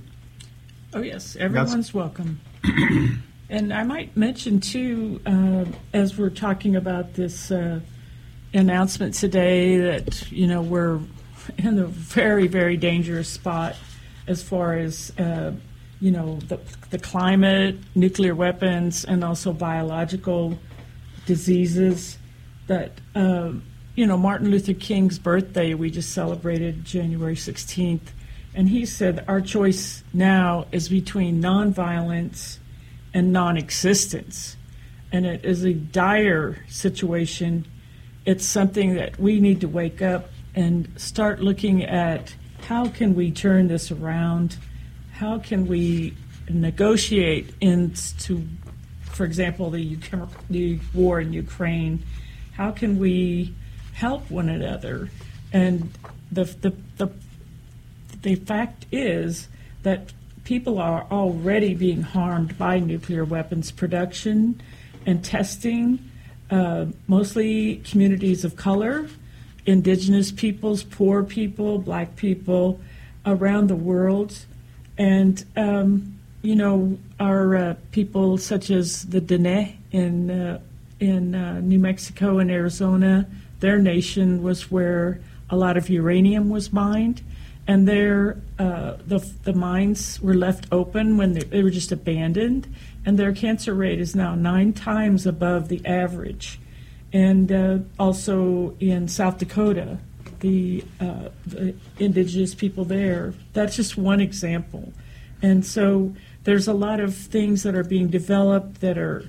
Oh 0.93 1.01
yes, 1.01 1.35
everyone's 1.35 1.93
welcome. 1.93 2.39
and 3.49 3.73
I 3.73 3.83
might 3.83 4.15
mention 4.17 4.60
too, 4.60 5.21
uh, 5.25 5.65
as 5.93 6.17
we're 6.17 6.29
talking 6.29 6.75
about 6.75 7.13
this 7.13 7.49
uh, 7.49 7.79
announcement 8.53 9.13
today, 9.13 9.77
that 9.77 10.31
you 10.31 10.47
know 10.47 10.62
we're 10.62 10.99
in 11.57 11.79
a 11.79 11.86
very 11.86 12.47
very 12.47 12.75
dangerous 12.75 13.29
spot 13.29 13.75
as 14.27 14.43
far 14.43 14.73
as 14.73 15.13
uh, 15.17 15.53
you 16.01 16.12
know 16.12 16.39
the 16.47 16.60
the 16.89 16.99
climate, 16.99 17.77
nuclear 17.95 18.36
weapons, 18.36 19.05
and 19.05 19.23
also 19.23 19.53
biological 19.53 20.60
diseases. 21.25 22.17
That 22.67 22.91
um, 23.15 23.63
you 23.95 24.05
know, 24.05 24.17
Martin 24.17 24.51
Luther 24.51 24.73
King's 24.73 25.19
birthday 25.19 25.73
we 25.73 25.89
just 25.89 26.12
celebrated 26.12 26.83
January 26.83 27.36
16th, 27.36 28.10
and 28.53 28.67
he 28.67 28.86
said 28.86 29.23
our 29.29 29.39
choice 29.39 30.03
now 30.13 30.65
is 30.73 30.89
between 30.89 31.41
nonviolence 31.41 32.57
and 33.17 33.34
non-existence, 33.34 34.56
and 35.12 35.25
it 35.25 35.43
is 35.43 35.63
a 35.65 35.73
dire 35.73 36.58
situation. 36.67 37.65
It's 38.25 38.45
something 38.45 38.95
that 38.95 39.19
we 39.19 39.39
need 39.39 39.62
to 39.62 39.67
wake 39.67 40.01
up 40.01 40.30
and 40.53 40.88
start 40.97 41.39
looking 41.39 41.84
at 41.84 42.36
how 42.62 42.88
can 42.89 43.15
we 43.15 43.32
turn 43.32 43.67
this 43.67 43.91
around? 43.91 44.58
How 45.13 45.39
can 45.39 45.67
we 45.67 46.15
negotiate 46.49 47.53
into, 47.62 48.47
for 49.03 49.25
example, 49.25 49.69
the, 49.69 49.97
the 50.49 50.80
war 50.93 51.21
in 51.21 51.34
Ukraine? 51.34 52.03
How 52.53 52.71
can 52.71 52.99
we 52.99 53.53
help 53.97 54.30
one 54.30 54.47
another. 54.47 55.10
And 55.51 55.91
the, 56.32 56.43
the, 56.43 56.73
the, 56.97 57.12
the 58.21 58.36
fact 58.36 58.86
is 58.91 59.47
that 59.82 60.13
people 60.47 60.79
are 60.79 61.05
already 61.12 61.73
being 61.73 62.01
harmed 62.01 62.57
by 62.57 62.79
nuclear 62.79 63.25
weapons 63.25 63.69
production 63.69 64.57
and 65.05 65.21
testing, 65.21 65.99
uh, 66.49 66.86
mostly 67.05 67.75
communities 67.83 68.45
of 68.45 68.55
color, 68.55 69.10
indigenous 69.65 70.31
peoples, 70.31 70.83
poor 70.83 71.21
people, 71.21 71.79
black 71.79 72.15
people 72.15 72.79
around 73.25 73.67
the 73.67 73.75
world. 73.75 74.33
And, 74.97 75.43
um, 75.57 76.17
you 76.41 76.55
know, 76.55 76.97
our 77.19 77.55
uh, 77.57 77.75
people 77.91 78.38
such 78.38 78.69
as 78.69 79.03
the 79.03 79.19
Diné 79.19 79.75
in, 79.91 80.31
uh, 80.31 80.62
in 81.01 81.36
uh, 81.36 81.60
New 81.60 81.79
Mexico 81.79 82.39
and 82.39 82.49
Arizona, 82.49 83.27
their 83.60 83.79
nation 83.79 84.41
was 84.41 84.71
where 84.71 85.19
a 85.49 85.57
lot 85.57 85.75
of 85.75 85.89
uranium 85.89 86.47
was 86.47 86.71
mined, 86.71 87.21
and 87.67 87.88
their 87.88 88.38
uh, 88.58 88.97
the 89.06 89.19
the 89.43 89.53
mines 89.53 90.21
were 90.21 90.34
left 90.34 90.67
open 90.71 91.17
when 91.17 91.34
they, 91.34 91.43
they 91.43 91.63
were 91.63 91.69
just 91.69 91.91
abandoned, 91.91 92.73
and 93.06 93.19
their 93.19 93.34
cancer 93.34 93.73
rate 93.73 93.99
is 93.99 94.15
now 94.15 94.36
nine 94.36 94.73
times 94.73 95.25
above 95.25 95.67
the 95.67 95.86
average. 95.86 96.60
And 97.13 97.51
uh, 97.51 97.80
also 97.97 98.75
in 98.80 99.08
South 99.08 99.38
Dakota, 99.38 99.97
the, 100.39 100.84
uh, 100.99 101.30
the 101.45 101.73
indigenous 101.99 102.53
people 102.53 102.86
there. 102.86 103.34
That's 103.53 103.75
just 103.75 103.97
one 103.97 104.19
example. 104.19 104.93
And 105.41 105.65
so 105.65 106.15
there's 106.43 106.67
a 106.67 106.73
lot 106.73 106.99
of 106.99 107.15
things 107.15 107.63
that 107.63 107.75
are 107.75 107.84
being 107.84 108.08
developed 108.08 108.82
that 108.82 108.97
are 108.97 109.25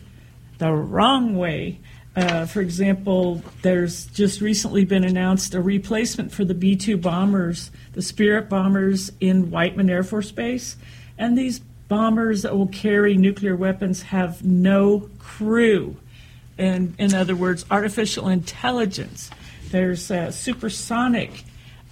the 0.59 0.73
wrong 0.73 1.37
way 1.37 1.79
uh, 2.19 2.47
for 2.47 2.61
example, 2.61 3.41
there's 3.63 4.07
just 4.07 4.41
recently 4.41 4.85
been 4.85 5.05
announced 5.05 5.55
a 5.55 5.61
replacement 5.61 6.33
for 6.33 6.45
the 6.45 6.53
B 6.53 6.75
2 6.75 6.97
bombers, 6.97 7.71
the 7.93 8.03
Spirit 8.03 8.49
bombers 8.49 9.13
in 9.21 9.53
Whiteman 9.53 9.89
Air 9.89 10.03
Force 10.03 10.33
Base. 10.33 10.77
And 11.17 11.39
these 11.39 11.61
bombers 11.87 12.43
that 12.43 12.57
will 12.57 12.67
carry 12.67 13.17
nuclear 13.17 13.55
weapons 13.55 14.03
have 14.03 14.45
no 14.45 15.09
crew. 15.21 15.97
And 16.59 16.97
in 16.99 17.15
other 17.15 17.37
words, 17.37 17.65
artificial 17.71 18.29
intelligence. 18.29 19.31
There's 19.71 20.11
uh, 20.11 20.33
supersonic 20.33 21.45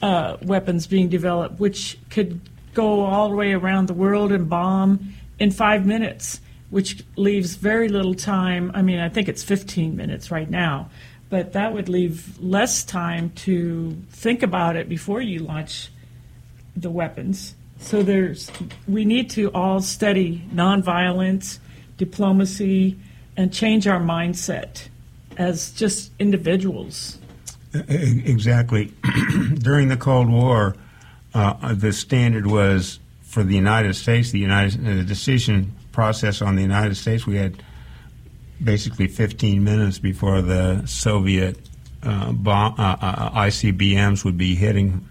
uh, 0.03 0.39
weapons 0.43 0.89
being 0.89 1.09
developed, 1.09 1.61
which 1.61 1.99
could 2.11 2.41
go 2.75 3.05
all 3.05 3.29
the 3.29 3.37
way 3.37 3.53
around 3.53 3.87
the 3.87 3.95
world 3.95 4.33
and 4.33 4.49
bomb 4.49 5.15
in 5.39 5.53
five 5.53 5.87
minutes 5.87 6.41
which 6.71 7.05
leaves 7.17 7.57
very 7.57 7.89
little 7.89 8.15
time. 8.15 8.71
I 8.75 8.83
mean, 8.83 8.99
I 8.99 9.09
think 9.09 9.29
it's 9.29 9.43
15 9.43 9.97
minutes 9.97 10.31
right 10.31 10.51
now, 10.51 10.91
but 11.31 11.53
that 11.53 11.73
would 11.73 11.89
leave 11.89 12.39
less 12.41 12.85
time 12.85 13.31
to 13.37 13.97
think 14.11 14.43
about 14.43 14.77
it 14.77 14.89
before 14.89 15.21
you 15.21 15.41
launch 15.41 15.91
the 16.77 16.91
weapons. 16.91 17.55
So 17.79 18.03
there's 18.03 18.51
we 18.89 19.05
need 19.05 19.31
to 19.31 19.51
all 19.53 19.81
study 19.81 20.45
nonviolence, 20.53 21.59
diplomacy, 21.99 22.99
and 23.37 23.53
change 23.53 23.87
our 23.87 24.01
mindset 24.01 24.89
as 25.37 25.71
just 25.73 26.11
individuals. 26.19 27.19
Exactly. 27.75 28.95
During 29.59 29.89
the 29.89 29.99
Cold 29.99 30.31
War, 30.31 30.77
uh, 31.35 31.75
the 31.75 31.93
standard 31.93 32.47
was 32.47 32.99
for 33.23 33.43
the 33.43 33.55
United 33.55 33.95
States. 33.95 34.31
The 34.31 34.39
United 34.39 34.83
the 34.83 35.05
decision 35.05 35.76
process 35.97 36.43
on 36.43 36.57
the 36.57 36.63
United 36.63 36.95
States, 36.95 37.27
we 37.27 37.37
had 37.37 37.57
basically 38.63 39.09
15 39.09 39.65
minutes 39.65 39.99
before 39.99 40.43
the 40.43 40.85
Soviet 40.85 41.59
uh, 42.03 42.33
bomb, 42.33 42.75
uh, 42.79 42.97
uh 43.01 43.31
ICBMs 43.47 44.23
would 44.23 44.37
be 44.37 44.55
hitting 44.55 45.09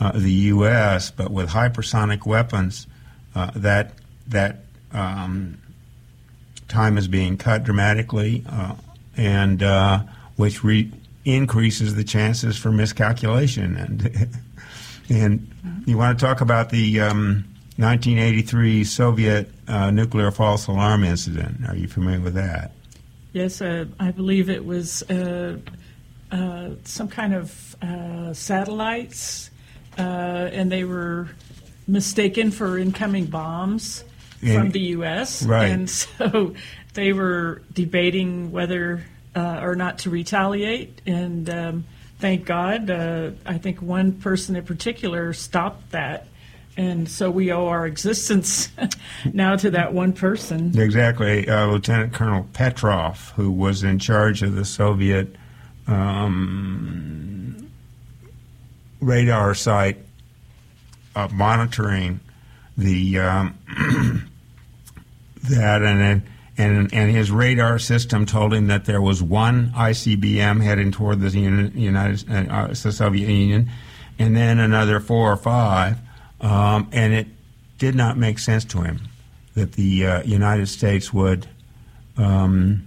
uh, 0.00 0.12
the 0.12 0.32
U.S. 0.54 1.10
But 1.10 1.32
with 1.32 1.50
hypersonic 1.50 2.24
weapons, 2.24 2.86
uh, 3.34 3.50
that 3.56 3.94
that 4.28 4.60
um, 4.92 5.58
time 6.68 6.96
is 6.96 7.08
being 7.08 7.36
cut 7.36 7.64
dramatically, 7.64 8.44
uh, 8.48 8.76
and 9.16 9.60
which 10.36 10.62
re- 10.62 10.92
increases 11.24 11.96
the 11.96 12.04
chances 12.04 12.56
for 12.56 12.70
miscalculation. 12.70 13.76
And 15.08 15.18
and 15.20 15.84
you 15.84 15.98
want 15.98 16.16
to 16.18 16.24
talk 16.24 16.40
about 16.40 16.70
the 16.70 17.00
um, 17.00 17.44
1983 17.76 18.84
Soviet 18.84 19.50
uh, 19.72 19.90
nuclear 19.90 20.30
false 20.30 20.66
alarm 20.66 21.02
incident. 21.02 21.66
Are 21.66 21.74
you 21.74 21.88
familiar 21.88 22.20
with 22.20 22.34
that? 22.34 22.72
Yes, 23.32 23.62
uh, 23.62 23.86
I 23.98 24.10
believe 24.10 24.50
it 24.50 24.64
was 24.64 25.02
uh, 25.10 25.58
uh 26.30 26.70
some 26.84 27.08
kind 27.08 27.34
of 27.34 27.76
uh, 27.80 28.34
satellites, 28.34 29.50
uh, 29.98 30.02
and 30.52 30.70
they 30.70 30.84
were 30.84 31.30
mistaken 31.88 32.50
for 32.50 32.78
incoming 32.78 33.26
bombs 33.26 34.04
from 34.40 34.70
the 34.70 34.80
U.S. 34.96 35.42
Right. 35.42 35.70
And 35.70 35.88
so 35.90 36.54
they 36.94 37.12
were 37.12 37.62
debating 37.72 38.52
whether 38.52 39.04
or 39.34 39.74
not 39.74 40.00
to 40.00 40.10
retaliate. 40.10 41.00
And 41.06 41.48
um, 41.48 41.84
thank 42.18 42.44
God, 42.44 42.90
I 42.90 43.58
think 43.58 43.80
one 43.80 44.12
person 44.12 44.56
in 44.56 44.64
particular 44.64 45.32
stopped 45.32 45.92
that 45.92 46.26
and 46.76 47.08
so 47.08 47.30
we 47.30 47.52
owe 47.52 47.66
our 47.66 47.86
existence 47.86 48.70
now 49.32 49.56
to 49.56 49.70
that 49.70 49.92
one 49.92 50.12
person. 50.12 50.78
Exactly. 50.78 51.48
Uh, 51.48 51.66
Lieutenant 51.66 52.12
Colonel 52.12 52.46
Petrov, 52.52 53.32
who 53.36 53.50
was 53.50 53.82
in 53.82 53.98
charge 53.98 54.42
of 54.42 54.54
the 54.54 54.64
Soviet 54.64 55.36
um, 55.86 57.70
radar 59.00 59.54
site 59.54 59.98
uh, 61.14 61.28
monitoring 61.30 62.20
the 62.76 63.18
um, 63.18 63.58
that 65.50 65.82
and 65.82 66.22
and 66.56 66.94
and 66.94 67.10
his 67.10 67.30
radar 67.30 67.78
system 67.78 68.24
told 68.24 68.54
him 68.54 68.68
that 68.68 68.86
there 68.86 69.02
was 69.02 69.22
one 69.22 69.72
ICBM 69.72 70.62
heading 70.62 70.90
toward 70.90 71.20
the 71.20 71.30
United 71.30 72.50
uh, 72.50 72.68
the 72.68 72.74
Soviet 72.74 73.28
Union, 73.28 73.70
and 74.18 74.34
then 74.34 74.58
another 74.58 75.00
four 75.00 75.30
or 75.30 75.36
five 75.36 75.98
um, 76.42 76.88
and 76.92 77.12
it 77.12 77.28
did 77.78 77.94
not 77.94 78.18
make 78.18 78.38
sense 78.38 78.64
to 78.66 78.82
him 78.82 79.00
that 79.54 79.72
the 79.72 80.06
uh, 80.06 80.22
United 80.22 80.66
States 80.66 81.12
would 81.12 81.46
um, 82.16 82.86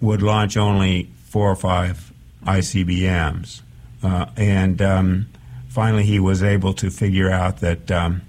would 0.00 0.22
launch 0.22 0.56
only 0.56 1.10
four 1.26 1.50
or 1.50 1.56
five 1.56 2.12
ICBMs, 2.44 3.60
uh, 4.02 4.26
and 4.36 4.80
um, 4.80 5.28
finally 5.68 6.04
he 6.04 6.18
was 6.18 6.42
able 6.42 6.72
to 6.74 6.90
figure 6.90 7.30
out 7.30 7.58
that 7.58 7.90
um, 7.90 8.22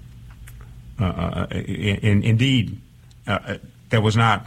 uh, 1.00 1.04
uh 1.04 1.46
in, 1.50 2.22
indeed 2.22 2.78
uh, 3.26 3.56
that 3.90 4.02
was 4.02 4.16
not 4.16 4.46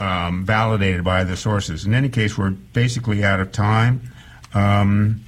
um, 0.00 0.44
validated 0.44 1.04
by 1.04 1.24
the 1.24 1.36
sources. 1.36 1.84
In 1.84 1.94
any 1.94 2.08
case, 2.08 2.36
we're 2.36 2.50
basically 2.50 3.22
out 3.22 3.40
of 3.40 3.52
time. 3.52 4.00
Um, 4.54 5.24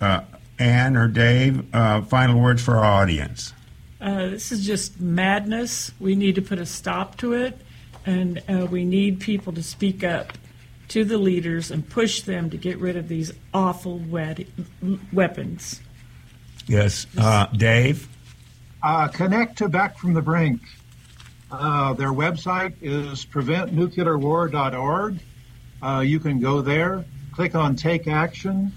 uh, 0.00 0.20
Ann 0.58 0.96
or 0.96 1.08
Dave, 1.08 1.74
uh, 1.74 2.02
final 2.02 2.40
words 2.40 2.62
for 2.62 2.76
our 2.76 2.84
audience. 2.84 3.52
Uh, 4.00 4.28
this 4.28 4.52
is 4.52 4.66
just 4.66 5.00
madness. 5.00 5.90
We 5.98 6.14
need 6.14 6.34
to 6.36 6.42
put 6.42 6.58
a 6.58 6.66
stop 6.66 7.16
to 7.18 7.32
it. 7.34 7.58
and 8.04 8.40
uh, 8.48 8.66
we 8.70 8.84
need 8.84 9.18
people 9.20 9.52
to 9.52 9.62
speak 9.62 10.04
up 10.04 10.32
to 10.88 11.04
the 11.04 11.18
leaders 11.18 11.70
and 11.72 11.88
push 11.88 12.20
them 12.20 12.48
to 12.50 12.56
get 12.56 12.78
rid 12.78 12.96
of 12.96 13.08
these 13.08 13.32
awful 13.52 13.98
wed- 13.98 14.46
weapons. 15.12 15.80
Yes, 16.68 17.06
uh, 17.18 17.46
Dave. 17.46 18.08
Uh, 18.82 19.08
connect 19.08 19.58
to 19.58 19.68
Back 19.68 19.98
from 19.98 20.14
the 20.14 20.22
Brink. 20.22 20.60
Uh, 21.50 21.92
their 21.94 22.12
website 22.12 22.74
is 22.80 23.26
preventnuclearwar.org. 23.26 25.18
Uh, 25.82 26.00
you 26.06 26.20
can 26.20 26.38
go 26.38 26.60
there, 26.60 27.04
click 27.32 27.54
on 27.56 27.74
Take 27.74 28.06
Action, 28.06 28.72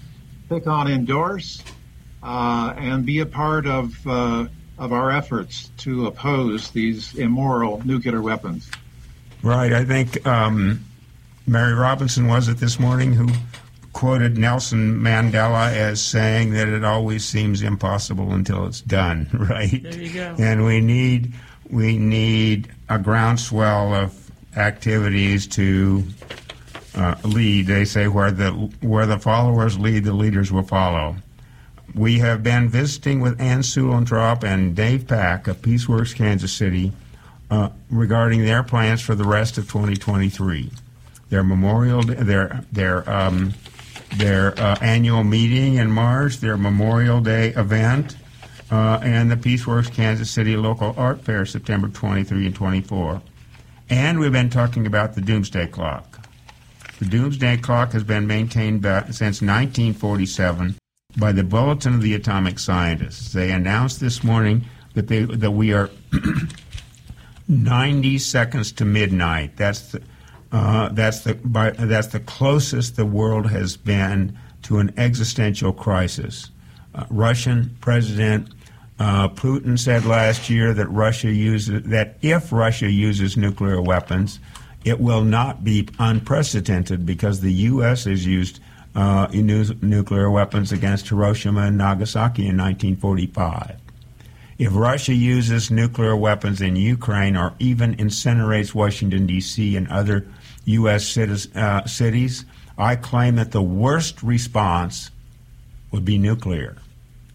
click 0.50 0.66
on 0.66 0.90
Endorse, 0.90 1.62
uh, 2.24 2.74
and 2.76 3.06
be 3.06 3.20
a 3.20 3.26
part 3.26 3.68
of 3.68 4.04
uh, 4.04 4.48
of 4.78 4.92
our 4.92 5.12
efforts 5.12 5.70
to 5.76 6.08
oppose 6.08 6.72
these 6.72 7.14
immoral 7.14 7.80
nuclear 7.86 8.20
weapons. 8.20 8.68
Right. 9.44 9.72
I 9.72 9.84
think 9.84 10.26
um, 10.26 10.84
Mary 11.46 11.72
Robinson 11.72 12.26
was 12.26 12.48
it 12.48 12.56
this 12.56 12.80
morning 12.80 13.12
who 13.12 13.28
quoted 13.92 14.38
Nelson 14.38 15.00
Mandela 15.00 15.72
as 15.72 16.02
saying 16.02 16.50
that 16.54 16.66
it 16.66 16.82
always 16.82 17.24
seems 17.24 17.62
impossible 17.62 18.32
until 18.32 18.66
it's 18.66 18.80
done. 18.80 19.28
Right. 19.32 19.80
There 19.80 20.02
you 20.02 20.12
go. 20.12 20.34
And 20.36 20.64
we 20.64 20.80
need 20.80 21.32
we 21.70 21.96
need 21.96 22.74
a 22.88 22.98
groundswell 22.98 23.94
of 23.94 24.32
activities 24.56 25.46
to 25.46 26.02
uh, 26.94 27.16
lead. 27.24 27.66
They 27.66 27.84
say 27.84 28.08
where 28.08 28.30
the 28.30 28.50
where 28.80 29.06
the 29.06 29.18
followers 29.18 29.78
lead, 29.78 30.04
the 30.04 30.12
leaders 30.12 30.52
will 30.52 30.62
follow. 30.62 31.16
We 31.94 32.18
have 32.20 32.42
been 32.42 32.68
visiting 32.68 33.20
with 33.20 33.40
Ann 33.40 33.60
Suellentrop 33.60 34.44
and 34.44 34.76
Dave 34.76 35.08
Pack 35.08 35.48
of 35.48 35.60
Peaceworks 35.60 36.14
Kansas 36.14 36.52
City 36.52 36.92
uh, 37.50 37.70
regarding 37.90 38.44
their 38.44 38.62
plans 38.62 39.00
for 39.00 39.14
the 39.14 39.24
rest 39.24 39.58
of 39.58 39.64
2023. 39.64 40.70
Their 41.30 41.42
memorial, 41.42 42.02
their 42.02 42.64
their 42.72 43.08
um, 43.10 43.54
their 44.16 44.58
uh, 44.58 44.76
annual 44.80 45.24
meeting 45.24 45.74
in 45.74 45.90
March, 45.90 46.38
their 46.38 46.56
Memorial 46.56 47.20
Day 47.20 47.48
event, 47.50 48.16
uh, 48.70 49.00
and 49.02 49.30
the 49.30 49.36
Peaceworks 49.36 49.92
Kansas 49.92 50.30
City 50.30 50.56
Local 50.56 50.94
Art 50.96 51.20
Fair 51.22 51.46
September 51.46 51.88
23 51.88 52.46
and 52.46 52.54
24. 52.54 53.22
And 53.88 54.20
we've 54.20 54.32
been 54.32 54.50
talking 54.50 54.86
about 54.86 55.14
the 55.14 55.20
Doomsday 55.20 55.68
Clock. 55.68 56.09
The 57.00 57.06
Doomsday 57.06 57.56
Clock 57.56 57.92
has 57.92 58.04
been 58.04 58.26
maintained 58.26 58.82
since 58.84 59.40
1947 59.40 60.76
by 61.16 61.32
the 61.32 61.42
Bulletin 61.42 61.94
of 61.94 62.02
the 62.02 62.12
Atomic 62.12 62.58
Scientists. 62.58 63.32
They 63.32 63.50
announced 63.52 64.00
this 64.00 64.22
morning 64.22 64.66
that 64.92 65.08
they 65.08 65.22
that 65.22 65.52
we 65.52 65.72
are 65.72 65.88
90 67.48 68.18
seconds 68.18 68.70
to 68.72 68.84
midnight. 68.84 69.56
That's 69.56 69.92
the 69.92 70.02
uh, 70.52 70.90
that's 70.90 71.20
the 71.20 71.36
by, 71.36 71.70
that's 71.70 72.08
the 72.08 72.20
closest 72.20 72.96
the 72.96 73.06
world 73.06 73.50
has 73.50 73.78
been 73.78 74.38
to 74.64 74.76
an 74.76 74.92
existential 74.98 75.72
crisis. 75.72 76.50
Uh, 76.94 77.06
Russian 77.08 77.74
President 77.80 78.50
uh, 78.98 79.30
Putin 79.30 79.78
said 79.78 80.04
last 80.04 80.50
year 80.50 80.74
that 80.74 80.88
Russia 80.88 81.32
uses 81.32 81.82
that 81.84 82.18
if 82.20 82.52
Russia 82.52 82.90
uses 82.90 83.38
nuclear 83.38 83.80
weapons, 83.80 84.38
it 84.84 85.00
will 85.00 85.22
not 85.22 85.62
be 85.62 85.88
unprecedented 85.98 87.04
because 87.04 87.40
the 87.40 87.52
U.S. 87.52 88.04
has 88.04 88.24
used 88.24 88.60
uh, 88.94 89.28
nuclear 89.32 90.30
weapons 90.30 90.72
against 90.72 91.08
Hiroshima 91.08 91.62
and 91.62 91.78
Nagasaki 91.78 92.42
in 92.42 92.56
1945. 92.56 93.76
If 94.58 94.74
Russia 94.74 95.14
uses 95.14 95.70
nuclear 95.70 96.14
weapons 96.16 96.60
in 96.60 96.76
Ukraine 96.76 97.36
or 97.36 97.54
even 97.58 97.96
incinerates 97.96 98.74
Washington, 98.74 99.26
D.C. 99.26 99.76
and 99.76 99.88
other 99.88 100.26
U.S. 100.66 101.06
Cities, 101.06 101.54
uh, 101.56 101.86
cities, 101.86 102.44
I 102.76 102.96
claim 102.96 103.36
that 103.36 103.52
the 103.52 103.62
worst 103.62 104.22
response 104.22 105.10
would 105.90 106.04
be 106.04 106.18
nuclear. 106.18 106.76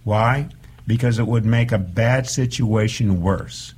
Why? 0.03 0.49
Because 0.86 1.17
it 1.17 1.25
would 1.25 1.45
make 1.45 1.71
a 1.71 1.79
bad 1.79 2.27
situation 2.27 3.21
worse. 3.21 3.73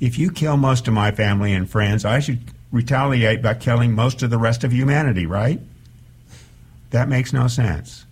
If 0.00 0.18
you 0.18 0.30
kill 0.30 0.56
most 0.56 0.88
of 0.88 0.94
my 0.94 1.12
family 1.12 1.52
and 1.52 1.70
friends, 1.70 2.04
I 2.04 2.18
should 2.18 2.40
retaliate 2.74 3.40
by 3.40 3.54
killing 3.54 3.94
most 3.94 4.22
of 4.22 4.30
the 4.30 4.38
rest 4.38 4.64
of 4.64 4.72
humanity, 4.72 5.26
right? 5.26 5.60
That 6.90 7.08
makes 7.08 7.32
no 7.32 7.46
sense. 7.46 8.04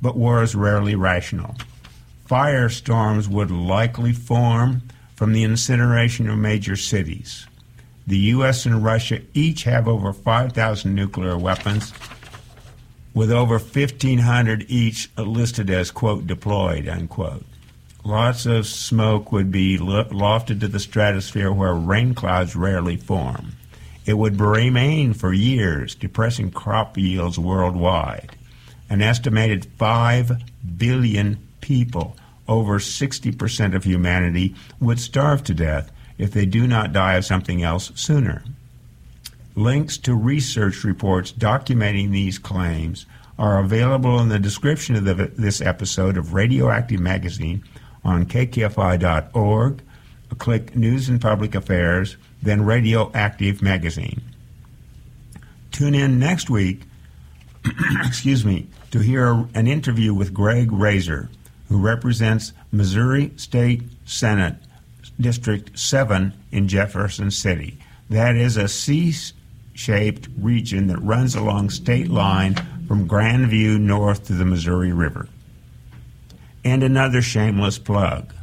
But 0.00 0.16
war 0.16 0.42
is 0.42 0.54
rarely 0.54 0.94
rational. 0.94 1.56
Firestorms 2.28 3.26
would 3.28 3.50
likely 3.50 4.12
form 4.12 4.82
from 5.16 5.32
the 5.32 5.42
incineration 5.42 6.30
of 6.30 6.38
major 6.38 6.76
cities. 6.76 7.46
The 8.06 8.18
U.S. 8.18 8.66
and 8.66 8.84
Russia 8.84 9.20
each 9.34 9.64
have 9.64 9.88
over 9.88 10.12
5,000 10.12 10.94
nuclear 10.94 11.36
weapons, 11.36 11.92
with 13.14 13.32
over 13.32 13.58
1,500 13.58 14.66
each 14.68 15.10
listed 15.16 15.70
as, 15.70 15.90
quote, 15.90 16.26
deployed, 16.26 16.86
unquote. 16.88 17.44
Lots 18.04 18.44
of 18.44 18.66
smoke 18.66 19.32
would 19.32 19.50
be 19.50 19.78
lofted 19.78 20.60
to 20.60 20.68
the 20.68 20.80
stratosphere 20.80 21.52
where 21.52 21.74
rain 21.74 22.14
clouds 22.14 22.54
rarely 22.54 22.96
form. 22.96 23.52
It 24.06 24.18
would 24.18 24.40
remain 24.40 25.14
for 25.14 25.32
years, 25.32 25.94
depressing 25.94 26.50
crop 26.50 26.98
yields 26.98 27.38
worldwide. 27.38 28.36
An 28.90 29.00
estimated 29.00 29.66
5 29.78 30.76
billion 30.76 31.38
people, 31.60 32.16
over 32.46 32.78
60% 32.78 33.74
of 33.74 33.84
humanity, 33.84 34.54
would 34.78 35.00
starve 35.00 35.42
to 35.44 35.54
death 35.54 35.90
if 36.18 36.32
they 36.32 36.44
do 36.44 36.66
not 36.66 36.92
die 36.92 37.14
of 37.14 37.24
something 37.24 37.62
else 37.62 37.92
sooner. 37.94 38.44
Links 39.56 39.96
to 39.98 40.14
research 40.14 40.84
reports 40.84 41.32
documenting 41.32 42.10
these 42.10 42.38
claims 42.38 43.06
are 43.38 43.58
available 43.58 44.20
in 44.20 44.28
the 44.28 44.38
description 44.38 44.96
of 44.96 45.04
the, 45.04 45.14
this 45.36 45.60
episode 45.60 46.16
of 46.16 46.34
Radioactive 46.34 47.00
Magazine 47.00 47.64
on 48.04 48.26
kkfi.org. 48.26 49.82
Click 50.38 50.74
News 50.74 51.08
and 51.08 51.20
Public 51.20 51.54
Affairs, 51.54 52.16
then 52.44 52.64
Radioactive 52.64 53.62
Magazine. 53.62 54.22
Tune 55.72 55.94
in 55.94 56.18
next 56.18 56.50
week, 56.50 56.82
excuse 58.04 58.44
me, 58.44 58.68
to 58.90 59.00
hear 59.00 59.46
an 59.54 59.66
interview 59.66 60.14
with 60.14 60.34
Greg 60.34 60.70
Razer, 60.70 61.28
who 61.68 61.78
represents 61.78 62.52
Missouri 62.70 63.32
State 63.36 63.82
Senate 64.04 64.56
District 65.18 65.76
7 65.78 66.32
in 66.52 66.68
Jefferson 66.68 67.30
City. 67.30 67.78
That 68.10 68.36
is 68.36 68.56
a 68.56 68.68
C 68.68 69.14
shaped 69.72 70.28
region 70.38 70.88
that 70.88 70.98
runs 70.98 71.34
along 71.34 71.70
state 71.70 72.08
line 72.08 72.54
from 72.86 73.08
Grandview 73.08 73.80
north 73.80 74.26
to 74.26 74.34
the 74.34 74.44
Missouri 74.44 74.92
River. 74.92 75.28
And 76.64 76.82
another 76.82 77.22
shameless 77.22 77.78
plug. 77.78 78.33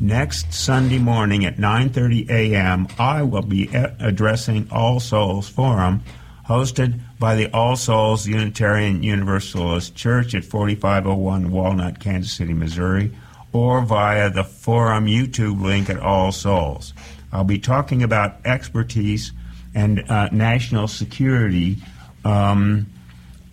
Next 0.00 0.52
Sunday 0.52 0.98
morning 0.98 1.44
at 1.44 1.56
9:30 1.56 2.30
a.m., 2.30 2.88
I 2.98 3.22
will 3.22 3.42
be 3.42 3.68
addressing 3.74 4.68
All 4.70 5.00
Souls 5.00 5.48
Forum 5.48 6.02
hosted 6.46 7.00
by 7.18 7.34
the 7.34 7.50
All 7.52 7.76
Souls 7.76 8.26
Unitarian 8.26 9.02
Universalist 9.02 9.94
Church 9.94 10.34
at 10.34 10.44
4501 10.44 11.50
Walnut, 11.50 11.98
Kansas 12.00 12.32
City, 12.32 12.54
Missouri 12.54 13.12
or 13.52 13.82
via 13.82 14.30
the 14.30 14.44
forum 14.44 15.06
YouTube 15.06 15.62
link 15.62 15.88
at 15.88 15.98
All 15.98 16.32
Souls. 16.32 16.92
I'll 17.32 17.44
be 17.44 17.58
talking 17.58 18.02
about 18.02 18.36
expertise 18.44 19.32
and 19.74 20.08
uh, 20.10 20.28
national 20.32 20.88
security, 20.88 21.78
um, 22.24 22.86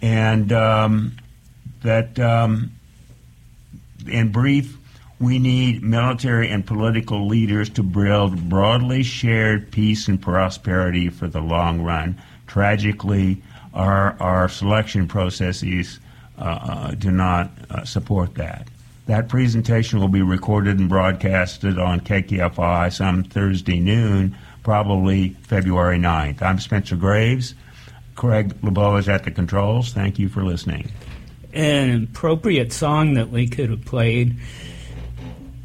and 0.01 0.51
um, 0.51 1.17
that, 1.83 2.17
um, 2.19 2.71
in 4.07 4.31
brief, 4.31 4.77
we 5.19 5.39
need 5.39 5.81
military 5.81 6.49
and 6.49 6.65
political 6.65 7.27
leaders 7.27 7.69
to 7.69 7.83
build 7.83 8.49
broadly 8.49 9.03
shared 9.03 9.71
peace 9.71 10.07
and 10.07 10.21
prosperity 10.21 11.09
for 11.09 11.27
the 11.27 11.39
long 11.39 11.81
run. 11.81 12.21
Tragically, 12.47 13.41
our, 13.73 14.17
our 14.19 14.49
selection 14.49 15.07
processes 15.07 15.99
uh, 16.37 16.41
uh 16.41 16.91
do 16.91 17.11
not 17.11 17.49
uh, 17.69 17.85
support 17.85 18.35
that. 18.35 18.67
That 19.05 19.29
presentation 19.29 19.99
will 19.99 20.09
be 20.09 20.21
recorded 20.21 20.79
and 20.79 20.89
broadcasted 20.89 21.79
on 21.79 22.01
KKFI 22.01 22.91
some 22.91 23.23
Thursday 23.23 23.79
noon, 23.79 24.35
probably 24.63 25.29
February 25.43 25.97
9th. 25.97 26.41
I'm 26.41 26.59
Spencer 26.59 26.95
Graves. 26.95 27.53
Craig 28.15 28.53
LeBeau 28.63 28.95
is 28.95 29.07
at 29.07 29.23
the 29.23 29.31
controls. 29.31 29.93
Thank 29.93 30.17
you 30.17 30.27
for 30.27 30.43
listening. 30.43 30.89
An 31.53 32.03
appropriate 32.03 32.73
song 32.73 33.13
that 33.13 33.29
we 33.29 33.47
could 33.47 33.69
have 33.69 33.85
played 33.85 34.37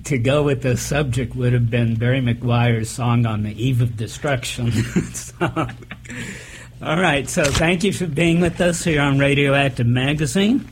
to 0.04 0.18
go 0.18 0.42
with 0.42 0.62
the 0.62 0.76
subject 0.76 1.34
would 1.34 1.52
have 1.52 1.70
been 1.70 1.96
Barry 1.96 2.20
McGuire's 2.20 2.90
song 2.90 3.26
on 3.26 3.42
the 3.42 3.62
Eve 3.62 3.80
of 3.80 3.96
Destruction. 3.96 4.70
so, 5.12 5.46
all 6.82 7.00
right, 7.00 7.28
so 7.28 7.44
thank 7.44 7.84
you 7.84 7.92
for 7.92 8.06
being 8.06 8.40
with 8.40 8.60
us 8.60 8.84
here 8.84 9.00
on 9.00 9.18
Radioactive 9.18 9.86
Magazine. 9.86 10.68